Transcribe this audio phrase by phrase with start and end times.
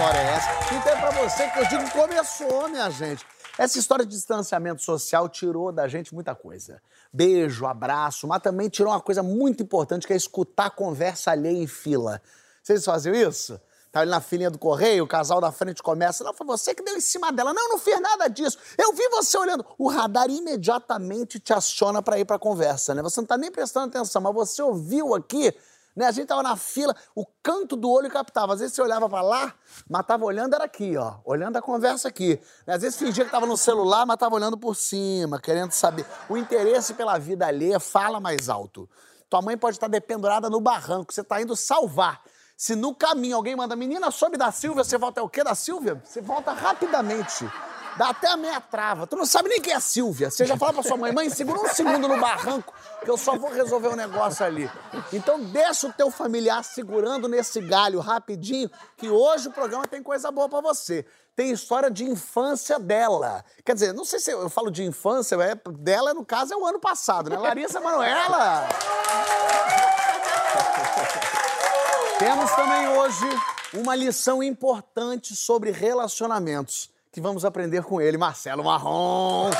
[0.00, 0.74] História é Essa?
[0.74, 3.22] Então é pra você que eu digo começou, minha gente.
[3.58, 6.80] Essa história de distanciamento social tirou da gente muita coisa.
[7.12, 11.66] Beijo, abraço, mas também tirou uma coisa muito importante que é escutar conversa alheia em
[11.66, 12.22] fila.
[12.62, 13.60] Vocês faziam isso?
[13.92, 16.24] Tá ali na filinha do correio, o casal da frente começa.
[16.24, 17.52] Não, foi você que deu em cima dela.
[17.52, 18.56] Não, não fiz nada disso.
[18.78, 19.66] Eu vi você olhando.
[19.76, 23.02] O radar imediatamente te aciona pra ir pra conversa, né?
[23.02, 25.54] Você não tá nem prestando atenção, mas você ouviu aqui,
[25.94, 26.06] né?
[26.06, 28.54] A gente tava na fila, o canto do olho captava.
[28.54, 29.54] Às vezes você olhava pra lá,
[29.88, 31.16] mas tava olhando era aqui, ó.
[31.24, 32.40] Olhando a conversa aqui.
[32.66, 32.74] Né?
[32.74, 36.06] Às vezes fingia que tava no celular, mas tava olhando por cima, querendo saber.
[36.28, 38.88] O interesse pela vida alheia fala mais alto.
[39.28, 42.20] Tua mãe pode estar dependurada no barranco, você tá indo salvar.
[42.56, 45.54] Se no caminho alguém manda, menina, sobe da Silvia, você volta é o quê da
[45.54, 46.02] Silvia?
[46.04, 47.48] Você volta rapidamente.
[48.00, 49.06] Dá até a meia trava.
[49.06, 50.30] Tu não sabe nem quem é a Silvia.
[50.30, 52.72] Você já fala pra sua mãe, mãe, segura um segundo no barranco,
[53.04, 54.70] que eu só vou resolver o um negócio ali.
[55.12, 60.30] Então deixa o teu familiar segurando nesse galho rapidinho, que hoje o programa tem coisa
[60.30, 61.04] boa pra você.
[61.36, 63.44] Tem história de infância dela.
[63.62, 66.64] Quer dizer, não sei se eu falo de infância, é, dela, no caso, é o
[66.64, 67.36] ano passado, né?
[67.36, 68.66] Larissa Manoela!
[72.18, 73.28] Temos também hoje
[73.74, 79.50] uma lição importante sobre relacionamentos que vamos aprender com ele, Marcelo Marrom.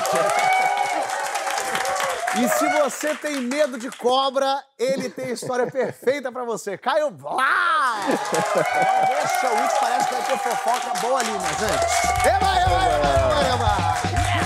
[2.39, 6.79] E se você tem medo de cobra, ele tem a história perfeita pra você.
[6.79, 7.97] Caio Blá!
[8.07, 12.29] Deixa o Wix, parece que vai ter fofoca boa ali, minha gente.
[12.29, 13.77] Eba, eba, eba, eba.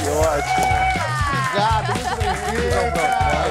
[0.01, 0.75] Que ótimo.
[1.45, 2.75] Obrigado, muito bem-vindo.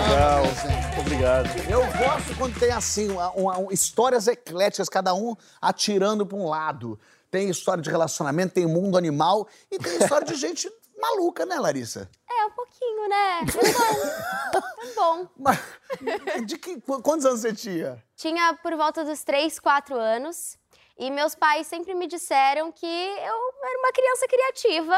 [0.09, 0.43] Legal.
[0.45, 0.99] gente.
[0.99, 1.49] Obrigado.
[1.69, 6.99] Eu gosto quando tem assim, uma- histórias ecléticas, cada um atirando para um lado.
[7.33, 10.71] Tem história de relacionamento, tem mundo animal e tem história de gente
[11.01, 12.07] maluca, né, Larissa?
[12.29, 13.39] É, um pouquinho, né?
[13.39, 14.61] É bom.
[14.83, 15.27] É bom.
[15.35, 18.03] Mas de que, qu- quantos anos você tinha?
[18.15, 20.59] Tinha por volta dos 3, 4 anos.
[20.95, 24.95] E meus pais sempre me disseram que eu era uma criança criativa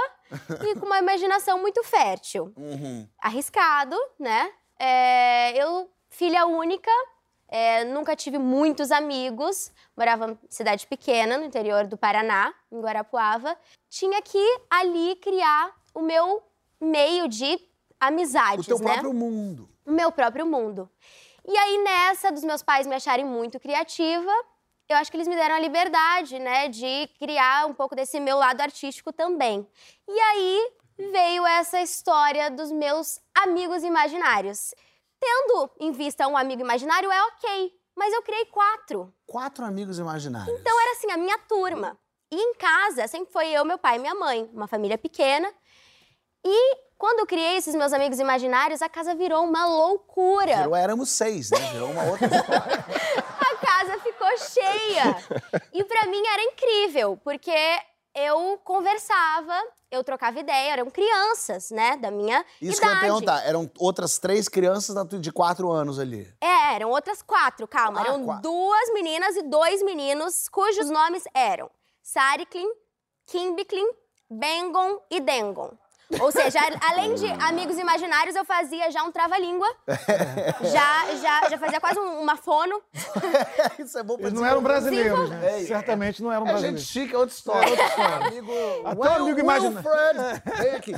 [0.70, 2.54] e com uma imaginação muito fértil.
[3.18, 4.52] Arriscado, né?
[4.78, 6.92] É, eu, filha única,
[7.48, 13.58] é, nunca tive muitos amigos, morava em cidade pequena, no interior do Paraná, em Guarapuava.
[13.90, 16.44] Tinha que ali criar o meu
[16.82, 17.60] meio de O
[18.00, 18.94] amizades, teu né?
[18.94, 19.70] próprio mundo.
[19.86, 20.90] o meu próprio mundo.
[21.48, 24.32] E aí, nessa dos meus pais me acharem muito criativa,
[24.90, 28.38] eu acho que eles me deram a liberdade, né, de criar um pouco desse meu
[28.38, 29.68] lado artístico também.
[30.08, 34.74] E aí veio essa história dos meus amigos imaginários.
[35.20, 39.14] Tendo em vista um amigo imaginário é ok, mas eu criei quatro.
[39.26, 40.60] Quatro amigos imaginários.
[40.60, 41.98] Então era assim, a minha turma.
[42.32, 45.52] E em casa sempre foi eu, meu pai e minha mãe, uma família pequena.
[46.44, 50.58] E quando eu criei esses meus amigos imaginários, a casa virou uma loucura.
[50.58, 51.58] Virou Éramos Seis, né?
[51.72, 52.86] Virou uma outra história.
[53.40, 55.18] a casa ficou cheia.
[55.74, 57.52] E pra mim era incrível, porque
[58.16, 59.54] eu conversava,
[59.92, 63.06] eu trocava ideia, eram crianças, né, da minha Isso que eu ia idade.
[63.12, 63.46] perguntar.
[63.46, 66.34] Eram outras três crianças de quatro anos ali.
[66.40, 68.00] É, eram outras quatro, calma.
[68.00, 68.42] Ah, eram quatro.
[68.44, 71.70] duas meninas e dois meninos, cujos nomes eram
[72.02, 72.72] Sariklin,
[73.26, 73.88] Kimbiklin,
[74.30, 75.72] Bengon e Dengon.
[76.20, 79.68] Ou seja, além de amigos imaginários, eu fazia já um trava-língua.
[80.62, 82.82] já, já, já fazia quase um- uma fono.
[83.80, 85.60] Isso é bom pra Eles não eram brasileiros, É, né?
[85.66, 86.88] Certamente não eram É gente brasileiros.
[86.88, 87.70] chique, é outra história.
[87.70, 88.16] outra história.
[88.28, 88.52] amigo...
[88.86, 90.92] Até o amigo Wilfred, vem aqui.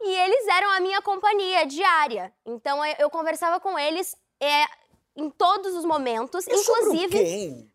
[0.00, 2.32] E eles eram a minha companhia diária.
[2.46, 4.64] Então eu, eu conversava com eles é,
[5.16, 7.08] em todos os momentos, E sobre o inclusive.
[7.18, 7.67] quê?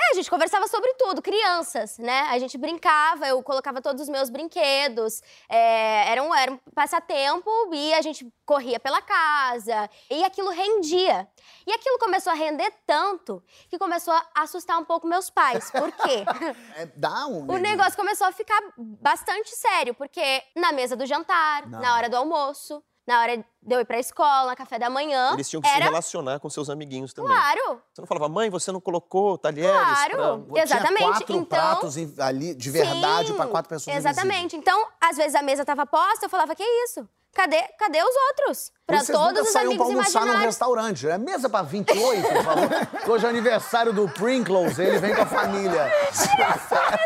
[0.00, 2.20] É, a gente conversava sobre tudo, crianças, né?
[2.30, 7.50] A gente brincava, eu colocava todos os meus brinquedos, é, era, um, era um passatempo
[7.72, 11.28] e a gente corria pela casa e aquilo rendia.
[11.66, 15.70] E aquilo começou a render tanto que começou a assustar um pouco meus pais.
[15.70, 16.24] Por quê?
[16.76, 17.50] É, dá um...
[17.50, 21.80] o negócio começou a ficar bastante sério, porque na mesa do jantar, Não.
[21.80, 25.32] na hora do almoço, na hora de eu ir pra escola, café da manhã.
[25.34, 27.30] Eles tinham que se era relacionar com seus amiguinhos também.
[27.30, 29.70] claro, Você não falava, mãe, você não colocou talheres?
[29.70, 30.46] Claro.
[30.50, 34.56] pra-" Exatamente, Tinha quatro então- pratos ali de verdade pra quatro pessoas Exatamente.
[34.56, 37.06] Então, às vezes a mesa tava posta, eu falava, que isso?
[37.34, 38.72] Cadê, cadê os outros?
[38.86, 41.08] Pra isso vocês todos nunca os amigos pra almoçar num restaurante.
[41.08, 42.68] É mesa pra 28, por favor.
[43.12, 45.92] Hoje é aniversário do Pringles, ele vem com a família.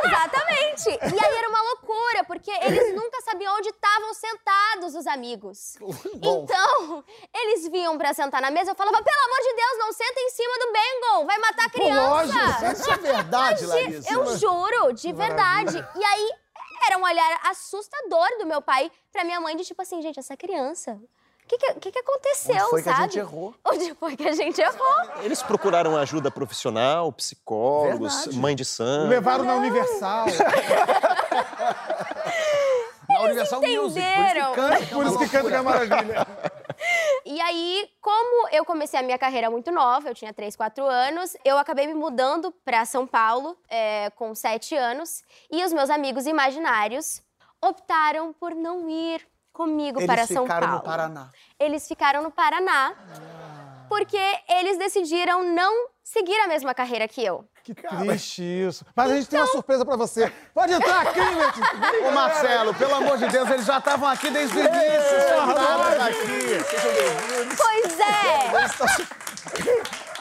[0.04, 0.88] Exatamente.
[0.88, 5.76] E aí era uma loucura, porque eles nunca sabiam onde estavam sentados os amigos.
[6.16, 6.46] Bom.
[6.54, 7.02] Então,
[7.34, 10.28] eles vinham pra sentar na mesa, eu falava, pelo amor de Deus, não senta em
[10.28, 12.72] cima do Bengal, vai matar a criança.
[12.72, 14.12] Isso é verdade, Larissa.
[14.12, 15.78] Eu juro, de verdade.
[15.96, 16.30] E aí,
[16.86, 20.36] era um olhar assustador do meu pai pra minha mãe, de tipo assim, gente, essa
[20.36, 21.00] criança...
[21.44, 23.02] O que, que, que que aconteceu, Onde foi que a sabe?
[23.04, 23.54] gente errou?
[23.66, 24.96] Onde foi que a gente errou?
[25.22, 28.38] Eles procuraram ajuda profissional, psicólogos, Verdade.
[28.38, 29.08] mãe de santo.
[29.10, 30.26] Levaram na Universal.
[33.12, 34.00] Na Universal Music.
[34.00, 34.52] entenderam.
[34.90, 36.26] Por isso que canta que é maravilha.
[37.24, 41.36] E aí, como eu comecei a minha carreira muito nova, eu tinha 3, 4 anos,
[41.44, 45.22] eu acabei me mudando para São Paulo é, com 7 anos.
[45.50, 47.22] E os meus amigos imaginários
[47.60, 50.82] optaram por não ir comigo Eles para São ficaram Paulo.
[50.82, 51.30] no Paraná.
[51.60, 52.94] Eles ficaram no Paraná.
[53.92, 54.16] Porque
[54.48, 57.44] eles decidiram não seguir a mesma carreira que eu.
[57.62, 58.86] Que triste isso.
[58.96, 60.32] Mas a gente tem uma surpresa pra você.
[60.54, 61.20] Pode entrar aqui.
[62.08, 64.78] Ô, Marcelo, pelo amor de Deus, eles já estavam aqui desde o início.
[66.08, 66.64] aqui.
[67.54, 68.48] Pois é!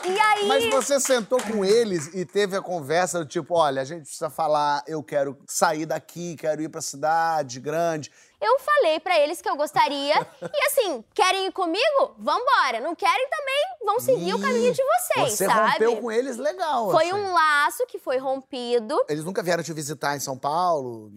[0.04, 0.48] E aí.
[0.48, 4.30] Mas você sentou com eles e teve a conversa do tipo, olha, a gente precisa
[4.30, 8.12] falar, eu quero sair daqui, quero ir pra cidade grande.
[8.42, 10.16] Eu falei pra eles que eu gostaria.
[10.42, 12.16] e assim, querem ir comigo?
[12.18, 12.80] Vambora.
[12.82, 13.62] Não querem também?
[13.86, 15.72] Vão seguir o caminho de vocês, Você sabe?
[15.74, 16.90] rompeu com eles legal.
[16.90, 17.14] Foi assim.
[17.14, 18.98] um laço que foi rompido.
[19.08, 21.12] Eles nunca vieram te visitar em São Paulo?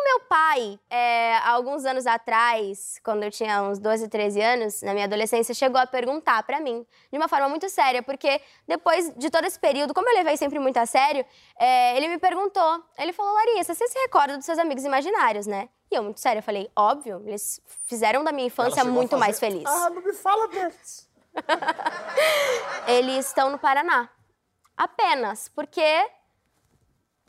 [0.00, 4.92] O meu pai, é, alguns anos atrás, quando eu tinha uns 12, 13 anos, na
[4.94, 9.28] minha adolescência, chegou a perguntar pra mim, de uma forma muito séria, porque depois de
[9.28, 11.26] todo esse período, como eu levei sempre muito a sério,
[11.58, 15.68] é, ele me perguntou, ele falou, Larissa, você se recorda dos seus amigos imaginários, né?
[15.90, 19.40] E eu, muito sério, eu falei, óbvio, eles fizeram da minha infância muito fazer- mais
[19.40, 19.64] feliz.
[19.66, 21.08] Ah, não me fala deles.
[22.86, 24.08] Eles estão no Paraná.
[24.76, 25.82] Apenas, porque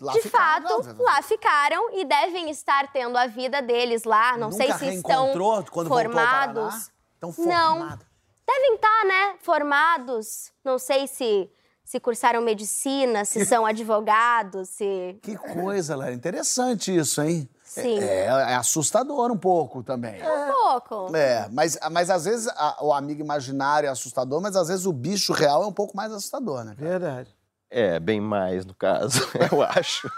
[0.01, 4.37] Lá de ficaram, fato, não, lá ficaram e devem estar tendo a vida deles lá.
[4.37, 5.31] Não sei Nunca se estão
[5.71, 6.91] quando formados.
[7.15, 7.77] Estão Não.
[7.79, 8.05] formados.
[8.47, 9.35] Devem estar, né?
[9.41, 10.51] Formados.
[10.63, 11.49] Não sei se
[11.83, 15.17] se cursaram medicina, se são advogados, se.
[15.23, 16.13] Que coisa, Lara.
[16.13, 17.49] Interessante isso, hein?
[17.63, 17.99] Sim.
[17.99, 20.21] É, é assustador um pouco também.
[20.21, 21.15] Um pouco.
[21.15, 24.93] É, mas, mas às vezes a- o amigo imaginário é assustador, mas às vezes o
[24.93, 26.75] bicho real é um pouco mais assustador, né?
[26.75, 26.89] cara?
[26.89, 27.35] Verdade.
[27.71, 29.21] É, bem mais no caso,
[29.51, 30.11] eu acho.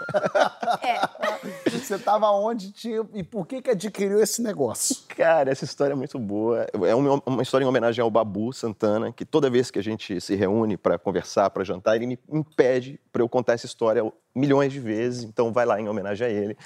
[0.82, 1.68] É.
[1.68, 3.06] Você tava onde tinha.
[3.12, 4.96] E por que que adquiriu esse negócio?
[5.08, 6.66] Cara, essa história é muito boa.
[6.86, 10.18] É uma, uma história em homenagem ao Babu Santana, que toda vez que a gente
[10.18, 14.02] se reúne para conversar, para jantar, ele me impede para eu contar essa história
[14.34, 15.24] milhões de vezes.
[15.24, 16.56] Então, vai lá em homenagem a ele.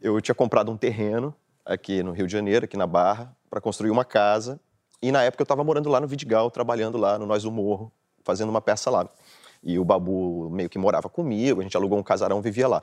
[0.00, 1.34] Eu tinha comprado um terreno
[1.64, 4.60] aqui no Rio de Janeiro, aqui na Barra, para construir uma casa.
[5.00, 7.90] E na época eu estava morando lá no Vidigal, trabalhando lá no Nós do Morro,
[8.24, 9.08] fazendo uma peça lá.
[9.62, 12.82] E o Babu meio que morava comigo, a gente alugou um casarão, vivia lá.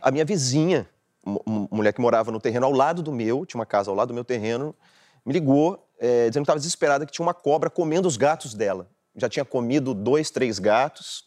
[0.00, 0.88] A minha vizinha,
[1.24, 3.96] mu- mu- mulher que morava no terreno ao lado do meu, tinha uma casa ao
[3.96, 4.74] lado do meu terreno,
[5.26, 8.88] me ligou eh, dizendo que estava desesperada que tinha uma cobra comendo os gatos dela.
[9.16, 11.24] Já tinha comido dois, três gatos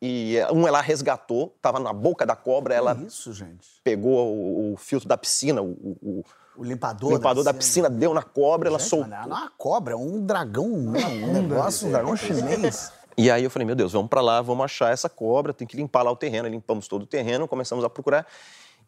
[0.00, 3.66] e eh, um ela resgatou, estava na boca da cobra, ela isso, gente?
[3.82, 6.24] pegou o, o filtro da piscina, o, o-
[6.56, 9.08] O limpador, o limpador da piscina, deu na cobra, ela Gente, soltou.
[9.08, 12.92] mas Não é uma cobra, é um dragão, não, um negócio, um dragão chinês.
[13.16, 15.76] E aí eu falei, meu Deus, vamos para lá, vamos achar essa cobra, tem que
[15.76, 16.46] limpar lá o terreno.
[16.46, 18.26] Aí Limpamos todo o terreno, começamos a procurar.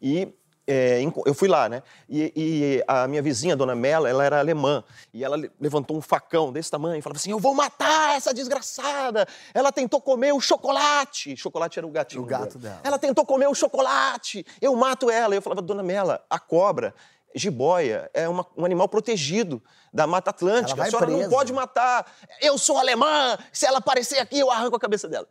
[0.00, 0.28] E
[0.66, 1.82] é, eu fui lá, né?
[2.08, 4.82] E, e a minha vizinha, a dona Mela, ela era alemã.
[5.12, 8.32] E ela le- levantou um facão desse tamanho e falava assim: Eu vou matar essa
[8.32, 9.26] desgraçada!
[9.52, 11.36] Ela tentou comer o chocolate.
[11.36, 12.22] Chocolate era o gatinho.
[12.22, 12.80] O gato dela.
[12.82, 14.44] Ela tentou comer o chocolate.
[14.58, 15.34] Eu mato ela.
[15.34, 16.94] E eu falava, dona Mela, a cobra.
[17.34, 19.62] Jiboia é uma- um animal protegido
[19.92, 20.82] da Mata Atlântica.
[20.82, 21.30] A senhora não presa.
[21.30, 22.06] pode matar.
[22.40, 23.36] Eu sou alemã.
[23.52, 25.26] Se ela aparecer aqui, eu arranco a cabeça dela.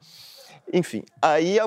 [0.71, 1.57] Enfim, aí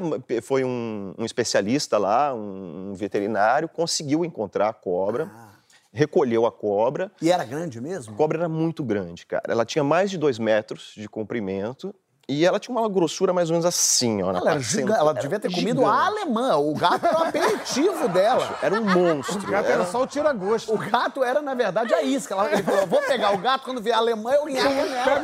[0.42, 5.48] foi um, um especialista lá, um veterinário, conseguiu encontrar a cobra, Ah.
[5.92, 7.12] recolheu a cobra.
[7.20, 8.14] E era grande mesmo?
[8.14, 9.42] A cobra era muito grande, cara.
[9.48, 11.94] Ela tinha mais de dois metros de comprimento
[12.28, 14.30] e ela tinha uma grossura mais ou menos assim, ó.
[14.34, 15.96] Ela, era giga- ela devia ter comido gigante.
[15.96, 16.56] a alemã.
[16.56, 18.58] O gato era o aperitivo dela.
[18.62, 19.38] Era um monstro.
[19.38, 20.74] O gato era só o tira-gosto.
[20.74, 22.34] O gato era, na verdade, a isca.
[22.34, 25.22] Ela- Ele falou: eu vou pegar o gato, quando vier a alemã, eu nhaco nela.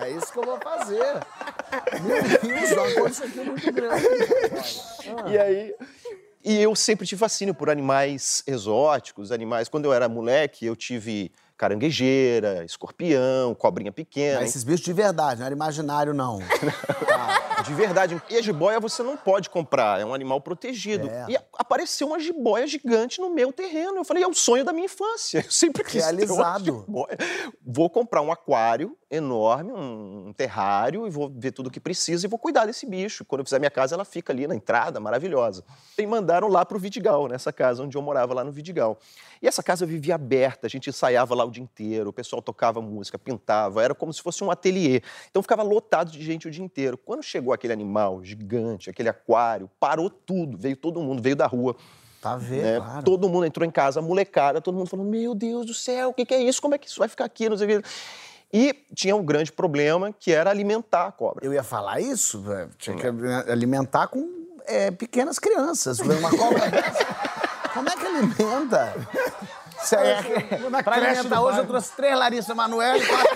[0.00, 1.14] É isso que eu vou fazer.
[2.02, 4.04] Meu Deus, uma coisa isso aqui é muito grande.
[5.32, 5.74] E aí,
[6.44, 9.68] E eu sempre tive fascínio por animais exóticos, animais.
[9.68, 11.30] Quando eu era moleque, eu tive
[11.62, 14.40] caranguejeira, escorpião, cobrinha pequena.
[14.40, 16.40] Mas esses bichos de verdade, não era imaginário, não.
[17.62, 18.20] De verdade.
[18.28, 21.08] E a jiboia você não pode comprar, é um animal protegido.
[21.08, 21.26] É.
[21.28, 23.98] E apareceu uma jiboia gigante no meu terreno.
[23.98, 25.44] Eu falei, é o sonho da minha infância.
[25.46, 26.84] Eu sempre quis Realizado.
[27.64, 32.28] Vou comprar um aquário enorme, um terrário, e vou ver tudo o que precisa e
[32.28, 33.26] vou cuidar desse bicho.
[33.26, 35.62] Quando eu fizer minha casa, ela fica ali na entrada, maravilhosa.
[35.98, 38.98] E mandaram lá pro Vidigal, nessa casa onde eu morava, lá no Vidigal.
[39.42, 42.80] E essa casa vivia aberta, a gente ensaiava lá o dia inteiro, o pessoal tocava
[42.80, 45.02] música, pintava, era como se fosse um ateliê.
[45.30, 46.96] Então ficava lotado de gente o dia inteiro.
[46.96, 51.76] Quando chegou aquele animal gigante, aquele aquário, parou tudo, veio todo mundo, veio da rua.
[52.22, 52.76] Tá vendo, né?
[52.78, 53.02] claro.
[53.02, 56.24] Todo mundo entrou em casa, molecada, todo mundo falou: Meu Deus do céu, o que,
[56.24, 56.62] que é isso?
[56.62, 57.48] Como é que isso vai ficar aqui?
[57.48, 57.88] Não sei o quê.
[58.52, 61.44] E tinha um grande problema que era alimentar a cobra.
[61.44, 62.70] Eu ia falar isso, velho.
[62.76, 63.06] tinha que
[63.50, 64.28] alimentar com
[64.66, 66.00] é, pequenas crianças.
[66.00, 66.60] Uma cobra.
[67.72, 68.94] Como é que alimenta?
[69.82, 73.32] Isso é, Na pra alimentar hoje eu trouxe três Larissa Manoela e quatro.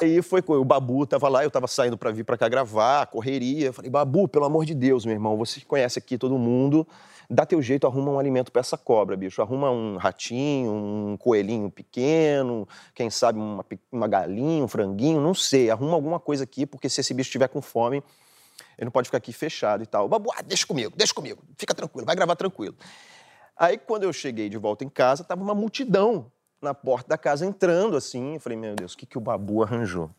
[0.00, 3.06] Aí foi com o Babu, tava lá, eu tava saindo pra vir pra cá gravar,
[3.06, 3.66] correria.
[3.66, 6.86] Eu falei, Babu, pelo amor de Deus, meu irmão, você que conhece aqui todo mundo,
[7.28, 9.40] dá teu jeito, arruma um alimento pra essa cobra, bicho.
[9.40, 15.70] Arruma um ratinho, um coelhinho pequeno, quem sabe uma, uma galinha, um franguinho, não sei.
[15.70, 18.02] Arruma alguma coisa aqui, porque se esse bicho estiver com fome,
[18.78, 20.08] ele não pode ficar aqui fechado e tal.
[20.08, 22.76] Babu, ah, deixa comigo, deixa comigo, fica tranquilo, vai gravar tranquilo.
[23.56, 27.46] Aí, quando eu cheguei de volta em casa, tava uma multidão na porta da casa
[27.46, 28.34] entrando assim.
[28.34, 30.10] Eu falei, meu Deus, o que, que o Babu arranjou?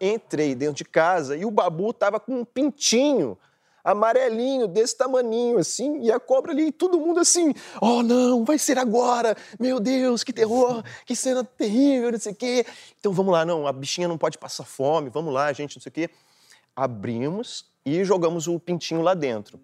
[0.00, 3.38] Entrei dentro de casa e o Babu tava com um pintinho
[3.84, 8.58] amarelinho, desse tamaninho, assim, e a cobra ali, e todo mundo assim, oh não, vai
[8.58, 12.66] ser agora, meu Deus, que terror, que cena terrível, não sei o quê.
[13.00, 15.90] Então vamos lá, não, a bichinha não pode passar fome, vamos lá, gente, não sei
[15.90, 16.10] o quê.
[16.74, 19.60] Abrimos e jogamos o pintinho lá dentro.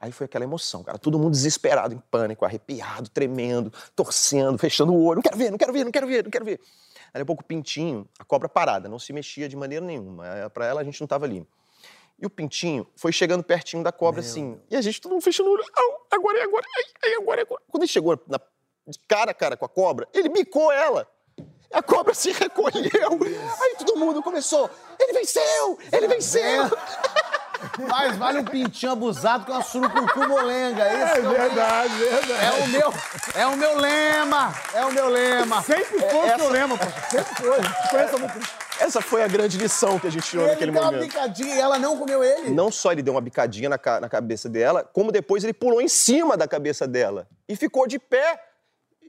[0.00, 0.98] Aí foi aquela emoção, cara.
[0.98, 5.16] Todo mundo desesperado, em pânico, arrepiado, tremendo, torcendo, fechando o olho.
[5.16, 6.60] Não quero ver, não quero ver, não quero ver, não quero ver.
[7.14, 10.26] Aí a pouco o pintinho, a cobra parada, não se mexia de maneira nenhuma.
[10.26, 11.46] Eh, Pra ela a gente não tava ali.
[12.24, 14.58] E o pintinho foi chegando pertinho da cobra assim.
[14.70, 15.64] E a gente todo mundo fechando o olho.
[16.10, 17.60] Agora é agora, ai, ai, agora é agora.
[17.70, 18.40] Quando ele chegou na-
[18.86, 21.06] de cara a cara com a cobra, ele bicou ela.
[21.70, 23.18] A cobra se recolheu.
[23.60, 24.70] Aí todo mundo começou.
[24.98, 25.78] Ele venceu!
[25.92, 26.62] Ele venceu!
[27.90, 30.82] Mas vale um pintinho abusado que uma surucucu molenga.
[30.86, 32.32] Esse É verdade, verdade.
[32.32, 32.94] é o meu,
[33.34, 34.54] é o meu lema.
[34.72, 35.62] É o meu lema.
[35.62, 36.84] Sempre foi o seu lema, pô.
[37.10, 37.58] Sempre foi.
[37.90, 38.63] Conheço há muito.
[38.80, 41.08] Essa foi a grande lição que a gente tirou Ele naquele deu uma momento.
[41.08, 42.50] picadinha e ela não comeu ele.
[42.50, 45.80] Não só ele deu uma bicadinha na, ca- na cabeça dela, como depois ele pulou
[45.80, 48.38] em cima da cabeça dela e ficou de pé.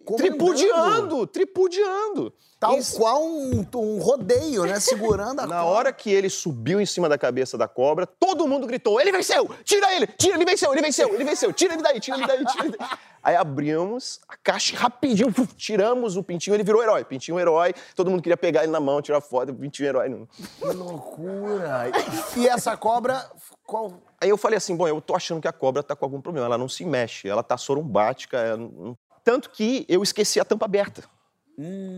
[0.06, 2.34] Tripudiando, tripudiando.
[2.60, 4.80] Tal Isso- qual um, um rodeio, né?
[4.80, 5.64] Segurando a Na cobra.
[5.66, 9.50] hora que ele subiu em cima da cabeça da cobra, todo mundo gritou: ele venceu!
[9.64, 10.08] Tira ele!
[10.08, 11.52] Tira, ele venceu, ele venceu, ele venceu!
[11.54, 12.88] Tira ele daí, tira ele daí, tira ele daí.
[13.26, 17.04] Aí abrimos a caixa rapidinho, puf, tiramos o pintinho, ele virou herói.
[17.04, 20.10] Pintinho herói, todo mundo queria pegar ele na mão, tirar foto, pintinho herói.
[20.10, 20.28] Não.
[20.60, 21.90] Que loucura.
[22.38, 23.28] E essa cobra,
[23.66, 23.94] qual...
[24.22, 26.46] Aí eu falei assim, bom, eu tô achando que a cobra tá com algum problema,
[26.46, 30.66] ela não se mexe, ela tá sorumbática, ela não- tanto que eu esqueci a tampa
[30.66, 31.04] aberta.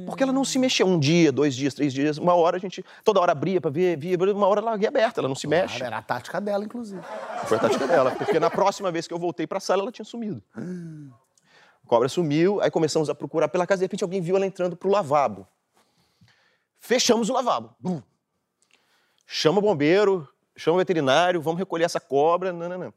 [0.06, 2.86] Porque ela não se mexeu um dia, dois dias, três dias, uma hora a gente,
[3.04, 5.84] toda hora abria pra ver, via, uma hora ela larguei aberta, ela não se mexe.
[5.84, 7.02] Era a tática dela, inclusive.
[7.46, 10.06] Foi a tática dela, porque na próxima vez que eu voltei pra sala, ela tinha
[10.06, 10.42] sumido.
[10.56, 14.78] A cobra sumiu, aí começamos a procurar pela casa, de repente alguém viu ela entrando
[14.78, 15.46] pro lavabo.
[16.80, 17.76] Fechamos o lavabo.
[17.80, 18.02] Bum.
[19.26, 22.54] Chama o bombeiro, chama o veterinário, vamos recolher essa cobra.
[22.54, 22.94] Não, não, não.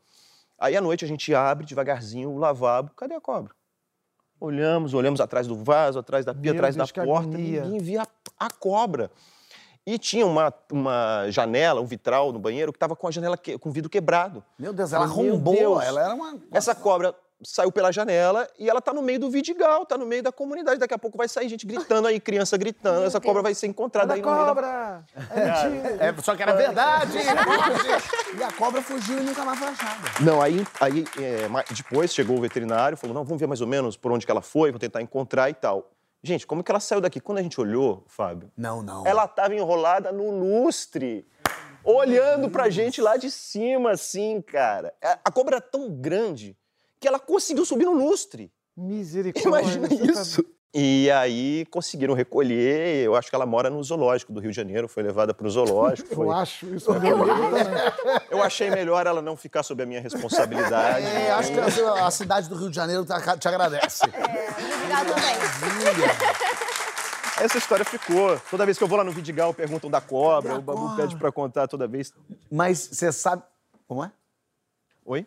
[0.58, 2.92] Aí à noite a gente abre devagarzinho o lavabo.
[2.94, 3.52] Cadê a cobra?
[4.40, 7.28] Olhamos, olhamos atrás do vaso, atrás da pia, Meu atrás Deus, da porta.
[7.28, 7.62] agonia.
[7.64, 8.06] Ninguém via a,
[8.46, 9.10] a cobra.
[9.86, 13.58] E tinha uma, uma janela, um vitral no banheiro que estava com a janela que-
[13.58, 14.42] com o vidro quebrado.
[14.58, 15.54] Meu Deus, ela Meu arrombou.
[15.54, 15.82] Deus.
[15.84, 16.38] Ela era uma...
[16.52, 20.22] Essa cobra saiu pela janela e ela tá no meio do Vidigal, tá no meio
[20.22, 20.78] da comunidade.
[20.78, 23.04] Daqui a pouco vai sair gente gritando aí, criança gritando.
[23.06, 24.46] Essa cobra vai ser encontrada Da aí no meio da...
[24.54, 25.04] cobra!
[25.30, 25.96] É mentira!
[26.04, 27.18] É, só que era verdade.
[28.38, 30.08] e a cobra fugiu e nunca mais foi achada.
[30.20, 33.96] Não, aí, aí é, depois chegou o veterinário, falou, não, vamos ver mais ou menos
[33.96, 35.90] por onde que ela foi, vou tentar encontrar e tal.
[36.22, 37.18] Gente, como que ela saiu daqui?
[37.20, 39.06] Quando a gente olhou, Fábio, Não, não.
[39.06, 41.26] ela tava enrolada no lustre,
[41.82, 44.92] olhando pra gente lá de cima, assim, cara.
[45.02, 46.54] A- A cobra era tão grande
[47.00, 48.52] que ela conseguiu subir no lustre.
[48.76, 49.48] Misericórdia.
[49.48, 50.44] Imagina tá- isso.
[50.72, 53.04] E aí conseguiram recolher.
[53.04, 55.50] Eu acho que ela mora no zoológico do Rio de Janeiro, foi levada para o
[55.50, 56.08] zoológico.
[56.12, 56.86] Eu foi- acho isso.
[56.92, 57.10] Também.
[58.30, 61.04] Eu achei melhor ela não ficar sob a minha responsabilidade.
[61.06, 64.04] É, acho que a, a cidade do Rio de Janeiro tá- te agradece.
[64.04, 65.34] Obrigada também.
[67.40, 68.38] Essa história ficou.
[68.50, 70.80] Toda vez que eu vou lá no Vidigal, perguntam da cobra, Cadê a o Babu
[70.90, 70.96] cobra?
[71.02, 72.12] pede para contar toda vez.
[72.50, 73.42] Mas você sabe.
[73.88, 74.12] Como é?
[75.04, 75.26] Oi?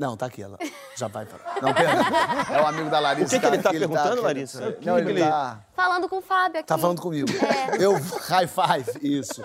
[0.00, 0.56] Não, tá aqui, ela
[0.96, 1.56] já vai falar.
[1.60, 2.54] Não, pera.
[2.54, 3.26] É o amigo da Larissa.
[3.26, 4.68] O que que ele tá aqui, perguntando, Larissa?
[4.70, 5.62] O que Não, que ele ele- tá...
[5.76, 6.66] Falando com o Fábio aqui.
[6.66, 7.28] Tá falando comigo.
[7.30, 7.84] É.
[7.84, 9.42] Eu, high five, isso.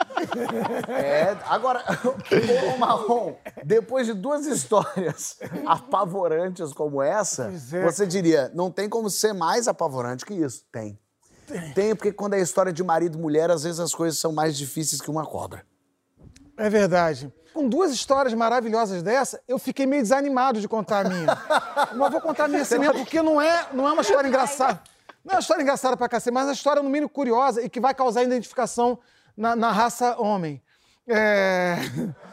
[0.88, 1.84] É, agora,
[2.74, 3.36] ô Marrom,
[3.66, 7.84] depois de duas histórias apavorantes como essa, é.
[7.84, 10.64] você diria, não tem como ser mais apavorante que isso.
[10.72, 10.98] Tem.
[11.74, 14.58] Tem, porque quando é história de marido e mulher, às vezes as coisas são mais
[14.58, 15.66] difíceis que uma cobra.
[16.58, 17.30] É verdade.
[17.56, 21.26] Com duas histórias maravilhosas dessa, eu fiquei meio desanimado de contar a minha.
[21.96, 24.82] Mas vou contar a minha assim mesmo, porque não é, não é uma história engraçada.
[25.24, 27.70] Não é uma história engraçada pra cacete, mas é uma história, no mínimo, curiosa e
[27.70, 29.00] que vai causar identificação
[29.38, 30.62] na, na raça homem.
[31.08, 31.78] É...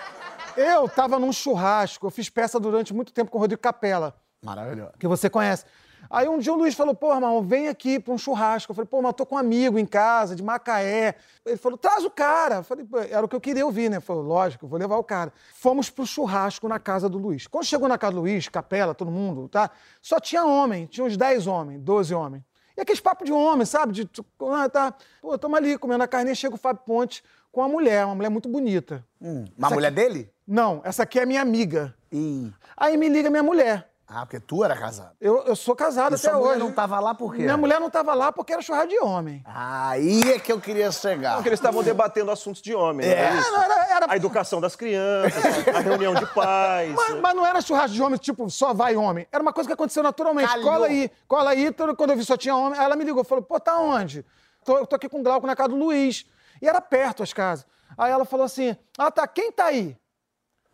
[0.57, 4.14] Eu tava num churrasco, eu fiz peça durante muito tempo com o Rodrigo Capella
[4.45, 4.93] Maravilhoso.
[4.99, 5.64] que você conhece.
[6.11, 8.73] Aí um dia o Luiz falou, pô, irmão, vem aqui pra um churrasco.
[8.73, 11.14] Eu falei, pô, mas eu tô com um amigo em casa, de Macaé.
[11.44, 12.56] Ele falou, traz o cara.
[12.56, 14.00] Eu falei, era o que eu queria ouvir, né?
[14.00, 15.32] Falou, lógico, vou levar o cara.
[15.54, 17.47] Fomos pro churrasco na casa do Luiz.
[17.47, 19.71] Quando chegou na casa do Luiz, capela, todo mundo, tá?
[20.00, 22.44] Só tinha homem, tinha uns 10 homens, 12 homens.
[22.76, 23.92] E aqueles papos de homem, sabe?
[23.92, 24.11] De,
[24.54, 24.94] ah, tá.
[25.21, 28.30] Pô, tamo ali comendo a carne, chega o Fábio Ponte com uma mulher, uma mulher
[28.30, 29.04] muito bonita.
[29.21, 30.32] Hum, uma mulher dele?
[30.47, 31.94] Não, essa aqui é minha amiga.
[32.11, 32.50] Ih.
[32.76, 33.92] Aí me liga minha mulher.
[34.14, 35.12] Ah, porque tu era casado.
[35.21, 36.59] Eu, eu sou casado E até sua mulher hoje.
[36.59, 37.42] não tava lá por quê?
[37.42, 39.42] Minha mulher não tava lá porque era churrasco de homem.
[39.47, 41.35] Aí é que eu queria chegar.
[41.37, 43.31] Porque eles estavam debatendo assuntos de homem, É.
[43.31, 43.50] não é isso?
[43.52, 45.42] Não, era- era- A educação das crianças,
[45.75, 46.92] a reunião de pais.
[46.95, 49.26] Mas, mas não era churrasco de homem, tipo, só vai homem.
[49.33, 50.49] Era uma coisa que aconteceu naturalmente.
[50.50, 50.71] Calhou.
[50.71, 51.73] Cola aí, cola aí.
[51.97, 54.25] Quando eu vi só tinha homem, aí ela me ligou, falou, pô, tá onde?
[54.64, 56.26] Tô, eu tô aqui com o Glauco na casa do Luiz.
[56.61, 57.66] E era perto as casas.
[57.97, 59.97] Aí ela falou assim, ah, tá, quem tá aí?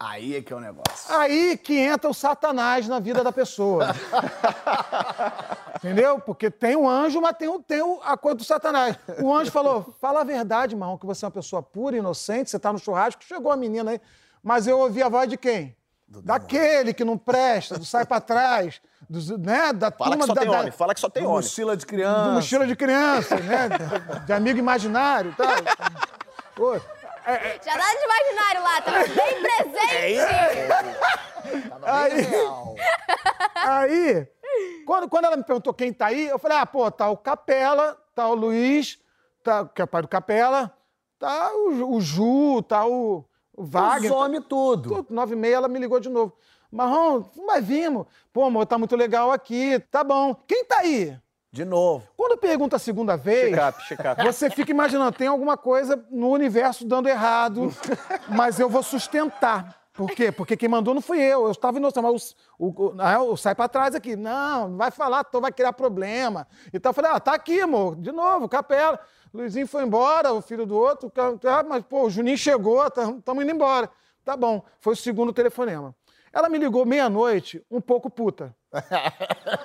[0.01, 1.13] Aí é que é o negócio.
[1.17, 3.87] Aí que entra o satanás na vida da pessoa.
[5.77, 6.19] Entendeu?
[6.21, 8.97] Porque tem o anjo, mas tem, o, tem o- a coisa do satanás.
[9.21, 12.59] O anjo falou: fala a verdade, Marrom, que você é uma pessoa pura, inocente, você
[12.59, 14.01] tá no churrasco, chegou a menina aí.
[14.43, 15.77] Mas eu ouvi a voz de quem?
[16.09, 19.73] Daquele que não presta, do sai pra trás, do, né?
[19.75, 21.43] Da Fala que turma só da, tem da- homem, fala que só tem Do homem.
[21.43, 22.31] mochila de do criança.
[22.31, 23.69] mochila de criança, né?
[23.69, 25.49] De, de amigo imaginário e tal.
[26.57, 26.81] Pô,
[27.63, 30.21] Já dá de imaginário lá, tava bem presente.
[31.83, 32.75] Aí, Real.
[33.55, 34.27] Aí,
[34.87, 37.97] quando, quando ela me perguntou quem tá aí, eu falei, ah, pô, tá o Capela,
[38.15, 38.99] tá o Luiz,
[39.43, 40.75] tá, que é pai do Capela,
[41.19, 44.11] tá o, o Ju, tá o, o Wagner.
[44.11, 44.89] Os homens tudo.
[44.89, 46.35] Tudo, Nove e meia ela me ligou de novo.
[46.71, 48.07] Marrom, mas vimos.
[48.33, 50.35] Pô, amor, tá muito legal aqui, tá bom.
[50.47, 51.19] Quem tá aí?
[51.51, 52.07] De novo.
[52.17, 54.23] Quando pergunta a segunda vez, Check-up, check-up.
[54.23, 57.73] você fica imaginando, tem alguma coisa no universo dando errado,
[58.29, 59.79] mas eu vou sustentar.
[59.99, 60.31] Por quê?
[60.31, 61.47] Porque quem mandou não fui eu.
[61.47, 62.01] Eu estava inocente.
[62.05, 64.15] Mas o, o, o, ah, o sai pra trás aqui.
[64.15, 66.47] Não, vai falar, tu vai criar problema.
[66.73, 67.97] Então eu falei, ah, tá aqui, amor.
[67.97, 69.01] De novo, capela.
[69.35, 71.11] Luizinho foi embora, o filho do outro.
[71.45, 73.91] Ah, mas, pô, o Juninho chegou, estamos indo embora.
[74.25, 74.63] Tá bom.
[74.79, 75.93] Foi o segundo telefonema.
[76.33, 78.55] Ela me ligou meia-noite, um pouco puta.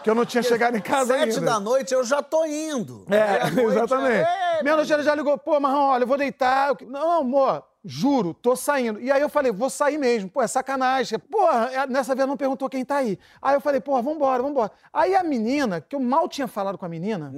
[0.04, 1.42] Que eu não tinha chegado em casa Sete ainda.
[1.42, 3.06] da noite eu já tô indo.
[3.10, 4.16] É, Meia-noite, exatamente.
[4.28, 6.70] é, Meia-noite ela já ligou, pô, Marrom, olha, eu vou deitar.
[6.70, 9.00] Eu- Não, amor, juro, tô saindo.
[9.02, 10.30] E aí eu falei, vou sair mesmo.
[10.30, 11.20] Pô, é sacanagem.
[11.20, 13.20] Porra, é- nessa vez não perguntou quem tá aí.
[13.42, 14.72] Aí eu falei, pô, vambora, vambora.
[14.94, 17.32] Aí a menina, que eu mal tinha falado com a menina,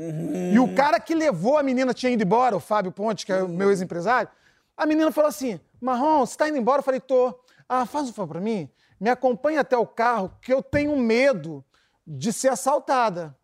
[0.54, 3.42] e o cara que levou a menina tinha ido embora, o Fábio Ponte, que é
[3.42, 4.30] o meu ex-empresário,
[4.78, 6.80] a menina falou assim, Marrom, você tá indo embora?
[6.80, 7.34] Eu falei, tô.
[7.68, 11.64] Ah, faz um favor pra mim, me acompanha até o carro, que eu tenho medo
[12.06, 13.36] de ser assaltada.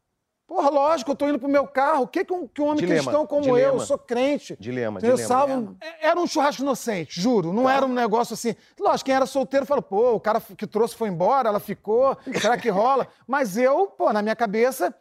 [0.48, 2.04] Porra, lógico, eu tô indo pro meu carro.
[2.04, 3.68] O que, que um, que um homem Dilema, cristão como dilema.
[3.70, 4.58] eu, eu sou crente.
[4.60, 5.28] Dilema, eu dilema.
[5.28, 5.78] salvo.
[5.80, 7.54] É- Era um churrasco inocente, juro.
[7.54, 8.54] Não era um negócio assim.
[8.78, 12.58] Lógico, quem era solteiro falou, pô, o cara que trouxe foi embora, ela ficou, será
[12.58, 13.08] que rola?
[13.26, 14.94] Mas eu, pô, na minha cabeça,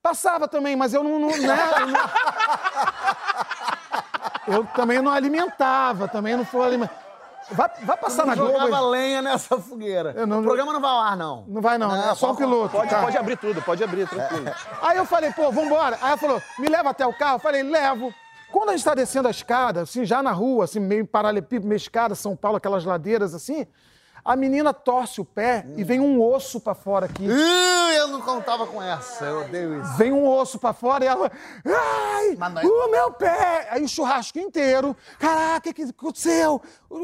[0.00, 1.18] passava também, mas eu não.
[1.18, 2.10] não, né, eu não-
[4.58, 7.03] eu também não alimentava, também não fui alimentar.
[7.50, 8.52] Vai, vai passar na Globo.
[8.52, 10.26] jogava lenha nessa fogueira.
[10.26, 11.44] Não- O programa não vai ao ar, não.
[11.46, 12.76] Não vai não, Não, é só um pode- piloto.
[12.76, 13.02] Pode, tá?
[13.02, 14.46] pode abrir tudo, pode abrir, tranquilo.
[14.82, 15.98] Aí eu falei, pô, vambora.
[16.00, 17.36] Aí ela falou, me leva até o carro.
[17.36, 18.12] Eu falei, levo.
[18.50, 21.76] Quando a gente tá descendo a escada, assim, já na rua, assim, meio paralelepípedo, meio
[21.76, 23.66] escada, São Paulo, aquelas ladeiras assim,
[24.24, 27.24] a menina torce o pé e vem um osso pra fora aqui.
[27.24, 29.24] Ih, eu não contava com essa.
[29.24, 29.92] Eu odeio isso.
[29.96, 31.30] Vem um osso pra fora e ela.
[31.64, 32.34] Ai!
[32.36, 33.68] Não é- O meu pé!
[33.70, 34.96] Aí o churrasco inteiro.
[35.18, 36.60] Caraca, o que, que aconteceu?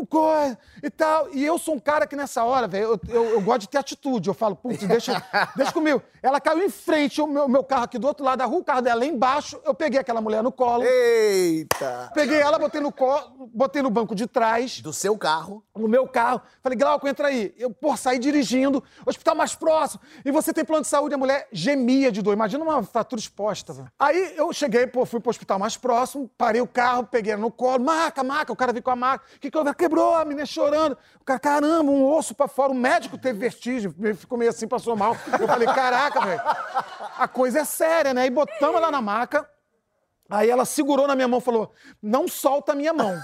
[0.08, 1.28] Coisa e tal.
[1.32, 3.78] E eu sou um cara que nessa hora, velho, eu, eu- eu gosto de ter
[3.78, 4.28] atitude.
[4.28, 5.12] Eu falo, putz, deixa,
[5.56, 6.00] deixa comigo.
[6.22, 8.64] Ela caiu em frente, o meu, meu carro aqui do outro lado da rua, o
[8.64, 9.60] carro dela lá embaixo.
[9.64, 10.84] Eu peguei aquela mulher no colo.
[10.84, 12.10] Eita.
[12.14, 15.62] Peguei ela, botei no, colo, botei no banco de trás Do seu carro.
[15.76, 16.40] no meu carro.
[16.62, 17.54] Falei, Glauco, entra aí.
[17.58, 21.48] Eu, pô, saí dirigindo, hospital mais próximo, e você tem plano de saúde, a mulher
[21.52, 22.32] gemia de dor.
[22.32, 23.72] Imagina uma fratura exposta.
[23.72, 23.90] velho.
[23.98, 27.84] Aí eu cheguei, pô, fui pro hospital mais próximo, parei o carro, peguei no colo,
[27.84, 29.24] maca, maca, o cara veio com a maca.
[29.36, 29.74] O que que houve?
[29.74, 30.96] Quebrou, a menina chorando.
[31.20, 32.72] O cara, caramba, um osso pra fora.
[32.72, 35.16] O médico teve vertigem, ficou meio assim, passou mal.
[35.38, 36.40] Eu falei, caraca, velho,
[37.18, 38.26] a coisa é séria, né?
[38.26, 39.48] E botamos ela na maca,
[40.28, 43.18] aí ela segurou na minha mão e falou, não solta a minha mão.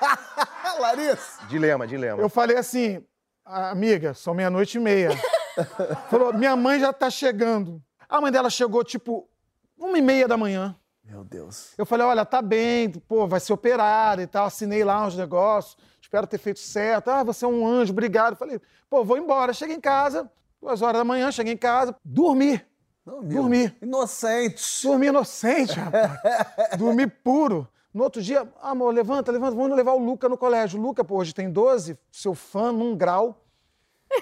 [0.72, 1.46] Larissa.
[1.46, 2.20] Dilema, dilema.
[2.20, 3.04] Eu falei assim,
[3.44, 5.10] amiga, são meia-noite e meia.
[6.10, 7.82] Falou, minha mãe já tá chegando.
[8.08, 9.28] A mãe dela chegou, tipo,
[9.78, 10.76] uma e meia da manhã.
[11.04, 11.74] Meu Deus.
[11.76, 14.46] Eu falei, olha, tá bem, pô, vai ser operada e tal.
[14.46, 17.08] Assinei lá uns negócios, espero ter feito certo.
[17.08, 18.36] Ah, você é um anjo, obrigado.
[18.36, 19.52] Falei, pô, vou embora.
[19.52, 22.60] Cheguei em casa, duas horas da manhã, cheguei em casa, dormi.
[23.04, 23.22] Não.
[23.22, 23.76] Dormi.
[23.82, 24.62] Inocente.
[24.82, 26.10] Dormi inocente, rapaz.
[26.78, 27.68] Dormi puro.
[27.94, 30.80] No outro dia, amor, levanta, levanta, vamos levar o Luca no colégio.
[30.80, 33.40] O Luca, pô, hoje tem 12, seu fã, num grau.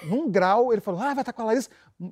[0.03, 1.69] Num grau, ele falou, ah, vai estar com a Larissa.